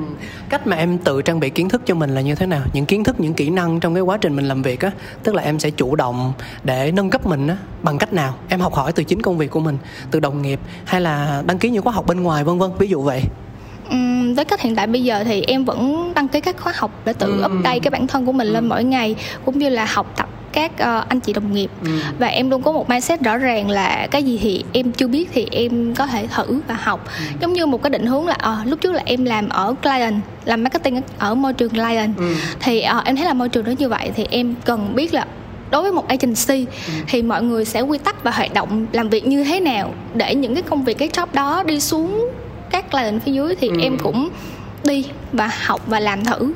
Cách 0.49 0.67
mà 0.67 0.77
em 0.77 0.99
tự 0.99 1.23
trang 1.23 1.41
bị 1.41 1.51
kiến 1.51 1.69
thức 1.69 1.83
cho 1.87 1.95
mình 1.95 2.15
là 2.15 2.21
như 2.21 2.35
thế 2.35 2.47
nào? 2.47 2.63
Những 2.73 2.87
kiến 2.87 3.05
thức 3.05 3.21
những 3.21 3.35
kỹ 3.35 3.51
năng 3.51 3.81
trong 3.81 3.95
cái 3.95 4.03
quá 4.03 4.17
trình 4.17 4.37
mình 4.37 4.49
làm 4.49 4.63
việc 4.63 4.81
á 4.81 4.91
tức 5.23 5.35
là 5.35 5.43
em 5.43 5.59
sẽ 5.59 5.71
chủ 5.71 5.97
động 5.97 6.33
để 6.65 6.93
nâng 6.93 7.11
cấp 7.11 7.27
mình 7.27 7.49
á 7.49 7.57
bằng 7.83 7.99
cách 7.99 8.13
nào? 8.13 8.35
Em 8.49 8.61
học 8.61 8.75
hỏi 8.75 8.93
từ 8.93 9.05
chính 9.05 9.23
công 9.23 9.39
việc 9.39 9.51
của 9.51 9.61
mình 9.61 9.79
từ 10.11 10.21
đồng 10.21 10.43
nghiệp 10.43 10.61
hay 10.85 11.01
là 11.01 11.43
đăng 11.47 11.59
ký 11.59 11.71
những 11.71 11.83
khóa 11.83 11.93
học 11.93 12.07
bên 12.07 12.23
ngoài 12.23 12.45
vân 12.45 12.59
vân 12.59 12.71
ví 12.79 12.89
dụ 12.89 13.03
vậy. 13.03 13.23
Um, 13.91 14.35
với 14.35 14.45
cách 14.45 14.61
hiện 14.61 14.77
tại 14.77 14.87
bây 14.87 15.05
giờ 15.05 15.25
thì 15.25 15.43
em 15.43 15.65
vẫn 15.65 16.13
đăng 16.15 16.29
ký 16.29 16.41
các 16.41 16.57
khóa 16.61 16.73
học 16.77 16.91
để 17.05 17.13
tự 17.13 17.43
ừ. 17.43 17.47
update 17.47 17.79
cái 17.79 17.91
bản 17.91 18.07
thân 18.07 18.27
của 18.27 18.33
mình 18.33 18.47
lên 18.47 18.69
mỗi 18.69 18.85
ngày 18.85 19.15
cũng 19.45 19.59
như 19.59 19.69
là 19.69 19.85
học 19.85 20.13
tập 20.17 20.29
các 20.59 20.73
uh, 20.73 21.09
anh 21.09 21.21
chị 21.21 21.33
đồng 21.33 21.53
nghiệp 21.53 21.71
ừ. 21.85 21.91
và 22.19 22.27
em 22.27 22.51
luôn 22.51 22.63
có 22.63 22.73
một 22.73 22.89
mindset 22.89 23.21
rõ 23.21 23.37
ràng 23.37 23.71
là 23.71 24.07
cái 24.11 24.23
gì 24.23 24.39
thì 24.43 24.65
em 24.73 24.93
chưa 24.93 25.07
biết 25.07 25.29
thì 25.33 25.47
em 25.51 25.95
có 25.95 26.07
thể 26.07 26.27
thử 26.27 26.61
và 26.69 26.75
học 26.75 27.05
ừ. 27.19 27.25
giống 27.41 27.53
như 27.53 27.67
một 27.67 27.83
cái 27.83 27.91
định 27.91 28.07
hướng 28.07 28.27
là 28.27 28.37
uh, 28.61 28.67
lúc 28.67 28.81
trước 28.81 28.93
là 28.93 29.03
em 29.05 29.25
làm 29.25 29.49
ở 29.49 29.75
client 29.83 30.15
làm 30.45 30.63
marketing 30.63 31.01
ở 31.19 31.35
môi 31.35 31.53
trường 31.53 31.71
client 31.71 32.17
ừ. 32.17 32.35
thì 32.61 32.85
uh, 32.99 33.05
em 33.05 33.17
thấy 33.17 33.27
là 33.27 33.33
môi 33.33 33.49
trường 33.49 33.65
đó 33.65 33.73
như 33.79 33.89
vậy 33.89 34.11
thì 34.15 34.27
em 34.31 34.55
cần 34.65 34.95
biết 34.95 35.15
là 35.15 35.27
đối 35.71 35.83
với 35.83 35.93
một 35.93 36.09
agency 36.09 36.67
ừ. 36.87 36.93
thì 37.09 37.23
mọi 37.23 37.43
người 37.43 37.65
sẽ 37.65 37.81
quy 37.81 37.99
tắc 37.99 38.25
và 38.25 38.31
hoạt 38.31 38.55
động 38.55 38.87
làm 38.93 39.09
việc 39.09 39.27
như 39.27 39.45
thế 39.45 39.61
nào 39.61 39.95
để 40.15 40.35
những 40.35 40.55
cái 40.55 40.63
công 40.63 40.85
việc 40.85 40.99
cái 40.99 41.09
job 41.09 41.27
đó 41.33 41.63
đi 41.67 41.81
xuống 41.81 42.31
các 42.71 42.91
client 42.91 43.23
phía 43.23 43.33
dưới 43.33 43.55
thì 43.55 43.69
ừ. 43.69 43.77
em 43.81 43.99
cũng 43.99 44.29
đi 44.85 45.07
và 45.33 45.51
học 45.67 45.81
và 45.87 46.01
làm 46.01 46.25
thử 46.25 46.53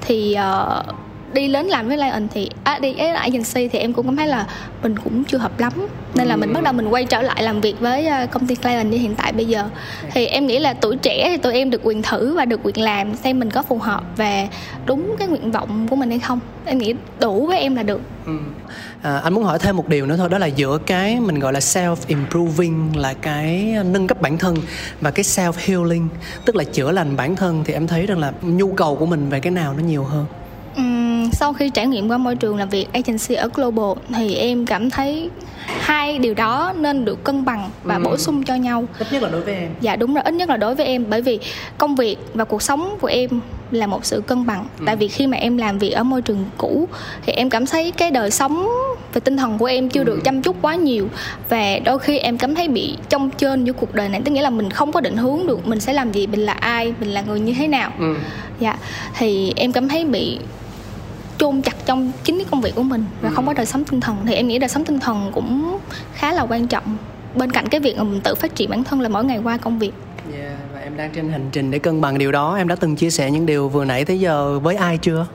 thì 0.00 0.36
uh, 0.38 1.09
đi 1.32 1.48
đến 1.48 1.66
làm 1.66 1.88
với 1.88 1.96
Lion 1.96 2.28
thì 2.34 2.50
à, 2.64 2.78
đi 2.78 2.94
với 2.94 3.08
agency 3.08 3.68
thì 3.68 3.78
em 3.78 3.92
cũng 3.92 4.06
cảm 4.06 4.16
thấy 4.16 4.26
là 4.26 4.46
mình 4.82 4.98
cũng 5.04 5.24
chưa 5.24 5.38
hợp 5.38 5.60
lắm. 5.60 5.72
Nên 6.14 6.26
là 6.26 6.36
mình 6.36 6.52
bắt 6.52 6.62
đầu 6.62 6.72
mình 6.72 6.88
quay 6.88 7.04
trở 7.04 7.22
lại 7.22 7.42
làm 7.42 7.60
việc 7.60 7.80
với 7.80 8.06
ờ, 8.06 8.26
công 8.26 8.46
ty 8.46 8.56
Lion 8.64 8.90
như 8.90 8.98
hiện 8.98 9.14
tại 9.14 9.32
bây 9.32 9.46
giờ. 9.46 9.68
Thì 10.12 10.26
em 10.26 10.46
nghĩ 10.46 10.58
là 10.58 10.74
tuổi 10.74 10.96
trẻ 10.96 11.30
thì 11.30 11.36
tụi 11.36 11.52
em 11.52 11.70
được 11.70 11.80
quyền 11.84 12.02
thử 12.02 12.34
và 12.34 12.44
được 12.44 12.60
quyền 12.62 12.80
làm 12.80 13.16
xem 13.16 13.38
mình 13.38 13.50
có 13.50 13.62
phù 13.62 13.78
hợp 13.78 14.02
và 14.16 14.46
đúng 14.86 15.16
cái 15.18 15.28
nguyện 15.28 15.52
vọng 15.52 15.86
của 15.90 15.96
mình 15.96 16.10
hay 16.10 16.18
không. 16.18 16.40
Em 16.64 16.78
nghĩ 16.78 16.94
đủ 17.20 17.46
với 17.46 17.58
em 17.58 17.76
là 17.76 17.82
được. 17.82 18.00
Ừ. 18.26 18.32
à, 19.02 19.18
anh 19.18 19.34
muốn 19.34 19.44
hỏi 19.44 19.58
thêm 19.58 19.76
một 19.76 19.88
điều 19.88 20.06
nữa 20.06 20.16
thôi 20.16 20.28
đó 20.28 20.38
là 20.38 20.46
giữa 20.46 20.78
cái 20.86 21.20
mình 21.20 21.38
gọi 21.38 21.52
là 21.52 21.60
self 21.60 21.96
improving 22.06 22.96
là 22.96 23.14
cái 23.14 23.76
nâng 23.84 24.06
cấp 24.06 24.20
bản 24.20 24.38
thân 24.38 24.56
và 25.00 25.10
cái 25.10 25.24
self 25.24 25.52
healing 25.58 26.08
tức 26.44 26.56
là 26.56 26.64
chữa 26.64 26.92
lành 26.92 27.16
bản 27.16 27.36
thân 27.36 27.62
thì 27.64 27.72
em 27.72 27.86
thấy 27.86 28.06
rằng 28.06 28.18
là 28.18 28.32
nhu 28.42 28.72
cầu 28.72 28.96
của 28.96 29.06
mình 29.06 29.28
về 29.28 29.40
cái 29.40 29.50
nào 29.50 29.74
nó 29.76 29.82
nhiều 29.82 30.04
hơn? 30.04 30.26
Sau 31.32 31.52
khi 31.52 31.70
trải 31.70 31.86
nghiệm 31.86 32.08
qua 32.08 32.18
môi 32.18 32.36
trường 32.36 32.56
làm 32.56 32.68
việc 32.68 32.92
agency 32.92 33.34
ở 33.34 33.48
global 33.54 33.98
thì 34.14 34.34
em 34.34 34.66
cảm 34.66 34.90
thấy 34.90 35.30
hai 35.80 36.18
điều 36.18 36.34
đó 36.34 36.72
nên 36.78 37.04
được 37.04 37.24
cân 37.24 37.44
bằng 37.44 37.70
và 37.84 37.94
ừ. 37.94 38.02
bổ 38.04 38.16
sung 38.16 38.44
cho 38.44 38.54
nhau 38.54 38.84
ít 38.98 39.06
nhất 39.12 39.22
là 39.22 39.28
đối 39.28 39.40
với 39.40 39.54
em 39.54 39.70
dạ 39.80 39.96
đúng 39.96 40.14
rồi 40.14 40.22
ít 40.22 40.34
nhất 40.34 40.48
là 40.48 40.56
đối 40.56 40.74
với 40.74 40.86
em 40.86 41.04
bởi 41.08 41.22
vì 41.22 41.38
công 41.78 41.96
việc 41.96 42.18
và 42.34 42.44
cuộc 42.44 42.62
sống 42.62 42.96
của 43.00 43.08
em 43.08 43.30
là 43.70 43.86
một 43.86 44.04
sự 44.04 44.20
cân 44.20 44.46
bằng 44.46 44.66
ừ. 44.78 44.84
tại 44.86 44.96
vì 44.96 45.08
khi 45.08 45.26
mà 45.26 45.36
em 45.36 45.56
làm 45.56 45.78
việc 45.78 45.90
ở 45.90 46.02
môi 46.02 46.22
trường 46.22 46.44
cũ 46.58 46.88
thì 47.26 47.32
em 47.32 47.50
cảm 47.50 47.66
thấy 47.66 47.90
cái 47.90 48.10
đời 48.10 48.30
sống 48.30 48.68
về 49.14 49.20
tinh 49.20 49.36
thần 49.36 49.58
của 49.58 49.66
em 49.66 49.88
chưa 49.88 50.00
ừ. 50.00 50.04
được 50.04 50.20
chăm 50.24 50.42
chút 50.42 50.56
quá 50.62 50.74
nhiều 50.74 51.08
và 51.48 51.78
đôi 51.84 51.98
khi 51.98 52.18
em 52.18 52.38
cảm 52.38 52.54
thấy 52.54 52.68
bị 52.68 52.96
trong 53.08 53.30
trên 53.30 53.64
giữa 53.64 53.72
cuộc 53.72 53.94
đời 53.94 54.08
này 54.08 54.20
tức 54.24 54.30
nghĩa 54.32 54.42
là 54.42 54.50
mình 54.50 54.70
không 54.70 54.92
có 54.92 55.00
định 55.00 55.16
hướng 55.16 55.46
được 55.46 55.66
mình 55.66 55.80
sẽ 55.80 55.92
làm 55.92 56.12
gì 56.12 56.26
mình 56.26 56.40
là 56.40 56.52
ai 56.52 56.94
mình 57.00 57.08
là 57.10 57.22
người 57.22 57.40
như 57.40 57.54
thế 57.58 57.68
nào 57.68 57.92
ừ. 57.98 58.14
dạ 58.60 58.78
thì 59.18 59.52
em 59.56 59.72
cảm 59.72 59.88
thấy 59.88 60.04
bị 60.04 60.38
chôn 61.40 61.62
chặt 61.62 61.76
trong 61.86 62.12
chính 62.24 62.38
cái 62.38 62.46
công 62.50 62.60
việc 62.60 62.74
của 62.74 62.82
mình 62.82 63.04
và 63.20 63.28
ừ. 63.28 63.34
không 63.34 63.46
có 63.46 63.52
đời 63.52 63.66
sống 63.66 63.84
tinh 63.84 64.00
thần. 64.00 64.16
Thì 64.26 64.34
em 64.34 64.48
nghĩ 64.48 64.58
đời 64.58 64.68
sống 64.68 64.84
tinh 64.84 65.00
thần 65.00 65.30
cũng 65.34 65.78
khá 66.14 66.32
là 66.32 66.42
quan 66.42 66.66
trọng. 66.66 66.96
Bên 67.34 67.50
cạnh 67.50 67.68
cái 67.68 67.80
việc 67.80 67.98
mà 67.98 68.04
mình 68.04 68.20
tự 68.20 68.34
phát 68.34 68.54
triển 68.54 68.70
bản 68.70 68.84
thân 68.84 69.00
là 69.00 69.08
mỗi 69.08 69.24
ngày 69.24 69.38
qua 69.44 69.56
công 69.56 69.78
việc. 69.78 69.92
Yeah, 70.32 70.52
và 70.74 70.80
em 70.80 70.96
đang 70.96 71.10
trên 71.14 71.28
hành 71.28 71.48
trình 71.52 71.70
để 71.70 71.78
cân 71.78 72.00
bằng 72.00 72.18
điều 72.18 72.32
đó. 72.32 72.56
Em 72.56 72.68
đã 72.68 72.76
từng 72.76 72.96
chia 72.96 73.10
sẻ 73.10 73.30
những 73.30 73.46
điều 73.46 73.68
vừa 73.68 73.84
nãy 73.84 74.04
tới 74.04 74.20
giờ 74.20 74.58
với 74.58 74.76
ai 74.76 74.98
chưa 74.98 75.26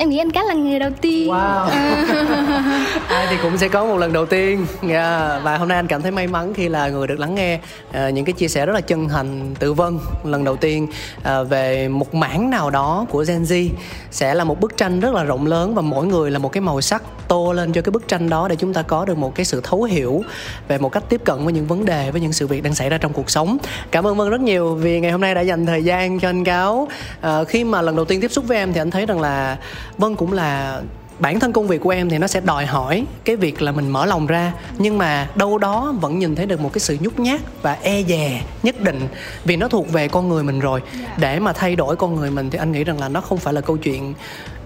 em 0.00 0.10
nghĩ 0.10 0.18
anh 0.18 0.30
cá 0.30 0.42
là 0.42 0.54
người 0.54 0.78
đầu 0.78 0.90
tiên. 1.00 1.28
Wow. 1.28 1.68
Ai 3.08 3.26
thì 3.30 3.36
cũng 3.42 3.58
sẽ 3.58 3.68
có 3.68 3.86
một 3.86 3.96
lần 3.96 4.12
đầu 4.12 4.26
tiên. 4.26 4.66
Yeah. 4.88 5.42
và 5.42 5.56
hôm 5.58 5.68
nay 5.68 5.78
anh 5.78 5.86
cảm 5.86 6.02
thấy 6.02 6.10
may 6.10 6.26
mắn 6.26 6.54
khi 6.54 6.68
là 6.68 6.88
người 6.88 7.06
được 7.06 7.18
lắng 7.18 7.34
nghe 7.34 7.60
uh, 7.88 8.14
những 8.14 8.24
cái 8.24 8.32
chia 8.32 8.48
sẻ 8.48 8.66
rất 8.66 8.72
là 8.72 8.80
chân 8.80 9.08
thành 9.08 9.54
từ 9.58 9.72
vân 9.72 9.98
lần 10.24 10.44
đầu 10.44 10.56
tiên 10.56 10.86
uh, 11.18 11.48
về 11.48 11.88
một 11.88 12.14
mảng 12.14 12.50
nào 12.50 12.70
đó 12.70 13.06
của 13.10 13.24
Gen 13.28 13.42
Z. 13.42 13.68
Sẽ 14.10 14.34
là 14.34 14.44
một 14.44 14.60
bức 14.60 14.76
tranh 14.76 15.00
rất 15.00 15.14
là 15.14 15.24
rộng 15.24 15.46
lớn 15.46 15.74
và 15.74 15.82
mỗi 15.82 16.06
người 16.06 16.30
là 16.30 16.38
một 16.38 16.52
cái 16.52 16.60
màu 16.60 16.80
sắc 16.80 17.02
tô 17.28 17.52
lên 17.52 17.72
cho 17.72 17.82
cái 17.82 17.90
bức 17.90 18.08
tranh 18.08 18.28
đó 18.28 18.48
để 18.48 18.56
chúng 18.56 18.74
ta 18.74 18.82
có 18.82 19.04
được 19.04 19.18
một 19.18 19.34
cái 19.34 19.44
sự 19.44 19.60
thấu 19.64 19.82
hiểu 19.82 20.24
về 20.68 20.78
một 20.78 20.92
cách 20.92 21.02
tiếp 21.08 21.20
cận 21.24 21.44
với 21.44 21.52
những 21.52 21.66
vấn 21.66 21.84
đề 21.84 22.10
với 22.10 22.20
những 22.20 22.32
sự 22.32 22.46
việc 22.46 22.62
đang 22.62 22.74
xảy 22.74 22.88
ra 22.88 22.98
trong 22.98 23.12
cuộc 23.12 23.30
sống. 23.30 23.58
Cảm 23.90 24.06
ơn 24.06 24.16
vân 24.16 24.30
rất 24.30 24.40
nhiều 24.40 24.74
vì 24.74 25.00
ngày 25.00 25.10
hôm 25.10 25.20
nay 25.20 25.34
đã 25.34 25.40
dành 25.40 25.66
thời 25.66 25.84
gian 25.84 26.20
cho 26.20 26.28
anh 26.28 26.44
cáo. 26.44 26.88
À, 27.20 27.44
khi 27.44 27.64
mà 27.64 27.82
lần 27.82 27.96
đầu 27.96 28.04
tiên 28.04 28.20
tiếp 28.20 28.32
xúc 28.32 28.44
với 28.48 28.56
em 28.56 28.72
thì 28.72 28.80
anh 28.80 28.90
thấy 28.90 29.06
rằng 29.06 29.20
là 29.20 29.56
vân 29.98 30.16
cũng 30.16 30.32
là 30.32 30.80
bản 31.20 31.40
thân 31.40 31.52
công 31.52 31.66
việc 31.66 31.80
của 31.80 31.90
em 31.90 32.10
thì 32.10 32.18
nó 32.18 32.26
sẽ 32.26 32.40
đòi 32.40 32.66
hỏi 32.66 33.04
cái 33.24 33.36
việc 33.36 33.62
là 33.62 33.72
mình 33.72 33.88
mở 33.88 34.06
lòng 34.06 34.26
ra 34.26 34.52
nhưng 34.78 34.98
mà 34.98 35.28
đâu 35.34 35.58
đó 35.58 35.94
vẫn 36.00 36.18
nhìn 36.18 36.34
thấy 36.34 36.46
được 36.46 36.60
một 36.60 36.72
cái 36.72 36.80
sự 36.80 36.96
nhút 37.00 37.18
nhát 37.18 37.40
và 37.62 37.76
e 37.82 38.02
dè 38.02 38.42
nhất 38.62 38.80
định 38.80 39.00
vì 39.44 39.56
nó 39.56 39.68
thuộc 39.68 39.92
về 39.92 40.08
con 40.08 40.28
người 40.28 40.42
mình 40.42 40.60
rồi 40.60 40.82
dạ. 41.00 41.16
để 41.18 41.38
mà 41.38 41.52
thay 41.52 41.76
đổi 41.76 41.96
con 41.96 42.14
người 42.14 42.30
mình 42.30 42.50
thì 42.50 42.58
anh 42.58 42.72
nghĩ 42.72 42.84
rằng 42.84 43.00
là 43.00 43.08
nó 43.08 43.20
không 43.20 43.38
phải 43.38 43.54
là 43.54 43.60
câu 43.60 43.76
chuyện 43.76 44.14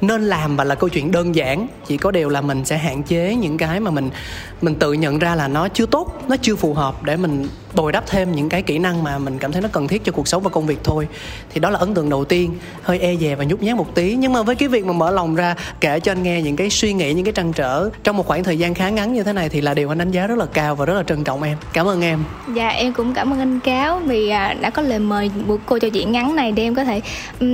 nên 0.01 0.25
làm 0.25 0.57
và 0.57 0.65
là 0.65 0.75
câu 0.75 0.89
chuyện 0.89 1.13
đơn 1.13 1.35
giản 1.35 1.67
chỉ 1.87 1.97
có 1.97 2.11
điều 2.11 2.29
là 2.29 2.41
mình 2.41 2.65
sẽ 2.65 2.79
hạn 2.79 3.03
chế 3.03 3.35
những 3.35 3.59
cái 3.59 3.81
mà 3.81 3.91
mình 3.91 4.11
mình 4.63 4.75
tự 4.75 4.93
nhận 4.93 5.19
ra 5.19 5.35
là 5.35 5.49
nó 5.49 5.69
chưa 5.69 5.87
tốt 5.87 6.23
nó 6.29 6.37
chưa 6.43 6.57
phù 6.57 6.75
hợp 6.75 7.03
để 7.03 7.17
mình 7.17 7.49
bồi 7.75 7.93
đắp 7.93 8.07
thêm 8.07 8.33
những 8.33 8.49
cái 8.49 8.63
kỹ 8.63 8.79
năng 8.79 9.03
mà 9.03 9.19
mình 9.19 9.39
cảm 9.39 9.53
thấy 9.53 9.63
nó 9.63 9.69
cần 9.73 9.89
thiết 9.89 10.05
cho 10.05 10.13
cuộc 10.13 10.29
sống 10.29 10.43
và 10.43 10.51
công 10.51 10.67
việc 10.67 10.79
thôi. 10.85 11.09
Thì 11.51 11.61
đó 11.61 11.71
là 11.71 11.79
ấn 11.79 11.95
tượng 11.95 12.11
đầu 12.11 12.25
tiên. 12.25 12.51
Hơi 12.83 12.99
e 12.99 13.17
dè 13.17 13.35
và 13.35 13.45
nhút 13.45 13.63
nhát 13.63 13.77
một 13.77 13.95
tí. 13.95 14.15
Nhưng 14.15 14.33
mà 14.33 14.43
với 14.43 14.55
cái 14.55 14.69
việc 14.69 14.85
mà 14.85 14.93
mở 14.93 15.11
lòng 15.11 15.35
ra 15.35 15.55
kể 15.81 16.01
cho 16.01 16.13
anh 16.13 16.23
nghe 16.23 16.43
những 16.43 16.57
cái 16.57 16.71
suy 16.71 16.93
nghĩ 16.93 17.13
những 17.13 17.25
cái 17.25 17.33
trăn 17.33 17.53
trở 17.53 17.91
trong 18.05 18.17
một 18.17 18.27
khoảng 18.27 18.45
thời 18.45 18.59
gian 18.59 18.75
khá 18.75 18.89
ngắn 18.89 19.15
như 19.15 19.23
thế 19.23 19.33
này 19.33 19.49
thì 19.49 19.61
là 19.61 19.75
điều 19.75 19.93
anh 19.93 19.99
đánh 19.99 20.11
giá 20.11 20.27
rất 20.27 20.39
là 20.39 20.47
cao 20.47 20.75
và 20.75 20.85
rất 20.85 20.95
là 20.95 21.03
trân 21.03 21.25
trọng 21.25 21.43
em. 21.43 21.57
Cảm 21.73 21.87
ơn 21.87 22.03
em. 22.03 22.25
Dạ 22.55 22.69
em 22.69 22.93
cũng 22.93 23.15
cảm 23.15 23.33
ơn 23.33 23.39
anh 23.39 23.61
cáo 23.61 23.99
vì 23.99 24.29
à, 24.29 24.55
đã 24.61 24.71
có 24.71 24.83
lời 24.83 24.99
mời 24.99 25.31
buổi 25.47 25.59
cô 25.67 25.79
trò 25.79 25.89
chuyện 25.89 26.13
ngắn 26.13 26.37
này 26.37 26.53
để 26.53 26.63
em 26.63 26.75
có 26.75 26.85
thể 26.85 27.01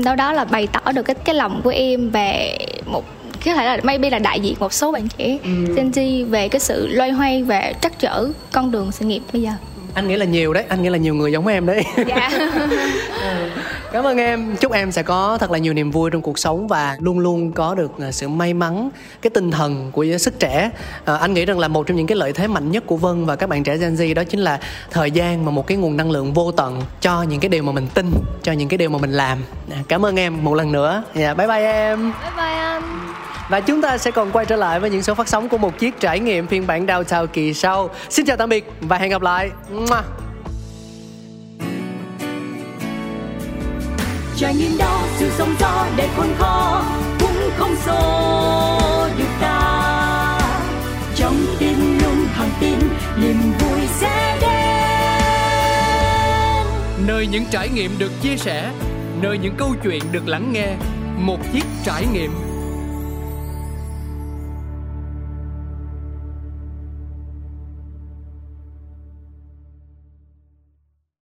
đâu 0.05 0.17
đó 0.17 0.33
là 0.33 0.45
bày 0.45 0.67
tỏ 0.67 0.93
được 0.93 1.03
cái 1.03 1.15
cái 1.15 1.35
lòng 1.35 1.61
của 1.65 1.71
em 1.71 2.11
về 2.11 2.59
một 2.87 3.05
có 3.45 3.55
thể 3.55 3.65
là 3.65 3.79
maybe 3.83 4.11
là 4.11 4.19
đại 4.19 4.41
diện 4.41 4.55
một 4.59 4.73
số 4.73 4.93
bạn 4.93 5.09
trẻ 5.09 5.39
ừ. 5.45 5.75
Gen 5.77 5.91
Z 5.91 6.27
về 6.27 6.49
cái 6.49 6.61
sự 6.61 6.87
loay 6.87 7.11
hoay 7.11 7.43
và 7.43 7.73
trắc 7.83 7.99
trở 7.99 8.29
con 8.53 8.71
đường 8.71 8.93
sự 8.93 9.05
nghiệp 9.05 9.23
bây 9.33 9.43
giờ 9.43 9.51
anh 9.95 10.09
nghĩ 10.09 10.17
là 10.17 10.25
nhiều 10.25 10.53
đấy 10.53 10.65
anh 10.69 10.83
nghĩ 10.83 10.89
là 10.89 10.99
nhiều 10.99 11.15
người 11.15 11.33
giống 11.33 11.47
em 11.47 11.67
đấy. 11.67 11.85
Dạ. 12.07 12.31
Ừ. 13.21 13.51
cảm 13.93 14.05
ơn 14.05 14.19
em. 14.19 14.57
Chúc 14.57 14.73
em 14.73 14.93
sẽ 14.93 15.03
có 15.03 15.39
thật 15.39 15.51
là 15.51 15.59
nhiều 15.59 15.73
niềm 15.73 15.91
vui 15.91 16.11
trong 16.11 16.23
cuộc 16.23 16.39
sống 16.39 16.69
và 16.69 16.97
luôn 17.01 17.19
luôn 17.19 17.53
có 17.53 17.75
được 17.75 17.91
à, 18.01 18.13
sự 18.13 18.29
may 18.29 18.55
mắn 18.55 18.91
cái 19.23 19.31
tinh 19.31 19.51
thần 19.51 19.91
của 19.93 20.07
sức 20.19 20.39
trẻ. 20.39 20.71
À, 21.05 21.15
anh 21.17 21.35
nghĩ 21.35 21.45
rằng 21.45 21.59
là 21.59 21.69
một 21.69 21.87
trong 21.87 21.97
những 21.97 22.07
cái 22.07 22.17
lợi 22.17 22.33
thế 22.33 22.47
mạnh 22.47 22.71
nhất 22.71 22.85
của 22.87 22.97
vân 22.97 23.27
và 23.27 23.37
các 23.37 23.49
bạn 23.49 23.63
trẻ 23.63 23.77
gen 23.77 23.95
z 23.95 24.15
đó 24.15 24.25
chính 24.25 24.41
là 24.41 24.59
thời 24.91 25.11
gian 25.11 25.45
và 25.45 25.51
một 25.51 25.67
cái 25.67 25.77
nguồn 25.77 25.97
năng 25.97 26.11
lượng 26.11 26.33
vô 26.33 26.53
tận 26.53 26.83
cho 27.01 27.23
những 27.23 27.41
cái 27.41 27.49
điều 27.49 27.63
mà 27.63 27.73
mình 27.73 27.87
tin 27.95 28.11
cho 28.43 28.53
những 28.53 28.69
cái 28.69 28.79
điều 28.79 28.91
mà 28.91 28.99
mình 28.99 29.13
làm. 29.13 29.39
À, 29.71 29.77
cảm 29.89 30.07
ơn 30.07 30.19
em 30.19 30.45
một 30.45 30.55
lần 30.55 30.73
nữa. 30.73 31.03
Dạ 31.15 31.35
bye 31.35 31.47
bye 31.47 31.73
em. 31.73 32.13
Bye 32.23 32.31
bye 32.37 32.57
anh 32.57 32.83
và 33.51 33.61
chúng 33.61 33.83
ta 33.83 33.99
sẽ 33.99 34.11
còn 34.11 34.31
quay 34.33 34.47
trở 34.47 34.57
lại 34.57 34.81
với 34.81 34.91
những 34.91 35.03
số 35.03 35.15
phát 35.15 35.29
sóng 35.29 35.49
của 35.49 35.59
một 35.59 35.79
chiếc 35.79 36.01
trải 36.01 36.21
nghiệm 36.21 36.47
phiên 36.47 36.67
bản 36.67 36.87
downtown 36.87 37.27
kỳ 37.27 37.55
sau. 37.55 37.91
Xin 38.11 38.27
chào 38.27 38.37
tạm 38.37 38.49
biệt 38.49 38.73
và 38.81 38.99
hẹn 38.99 39.11
gặp 39.11 39.23
lại. 39.23 39.51
Trải 44.37 44.55
nghiệm 44.55 44.79
đó 44.79 45.03
sự 45.17 45.31
sống 45.39 45.55
gió 45.61 45.87
để 45.97 46.09
khôn 46.17 46.27
khó 46.39 46.83
cũng 47.21 47.51
không 47.57 47.77
xô 47.87 47.93
được 49.19 49.25
ta 49.41 50.39
trong 51.17 51.35
tim 51.59 51.99
luôn 52.03 52.27
thẳng 52.35 52.51
tin 52.61 52.79
niềm 53.23 53.37
vui 53.59 53.81
sẽ 54.01 54.39
đến 54.41 54.57
nơi 57.07 57.27
những 57.27 57.45
trải 57.51 57.69
nghiệm 57.69 57.99
được 57.99 58.13
chia 58.23 58.37
sẻ 58.37 58.71
nơi 59.23 59.39
những 59.39 59.55
câu 59.57 59.75
chuyện 59.85 60.03
được 60.13 60.29
lắng 60.29 60.53
nghe 60.53 60.69
một 61.17 61.39
chiếc 61.53 61.65
trải 61.85 62.07
nghiệm 62.13 62.50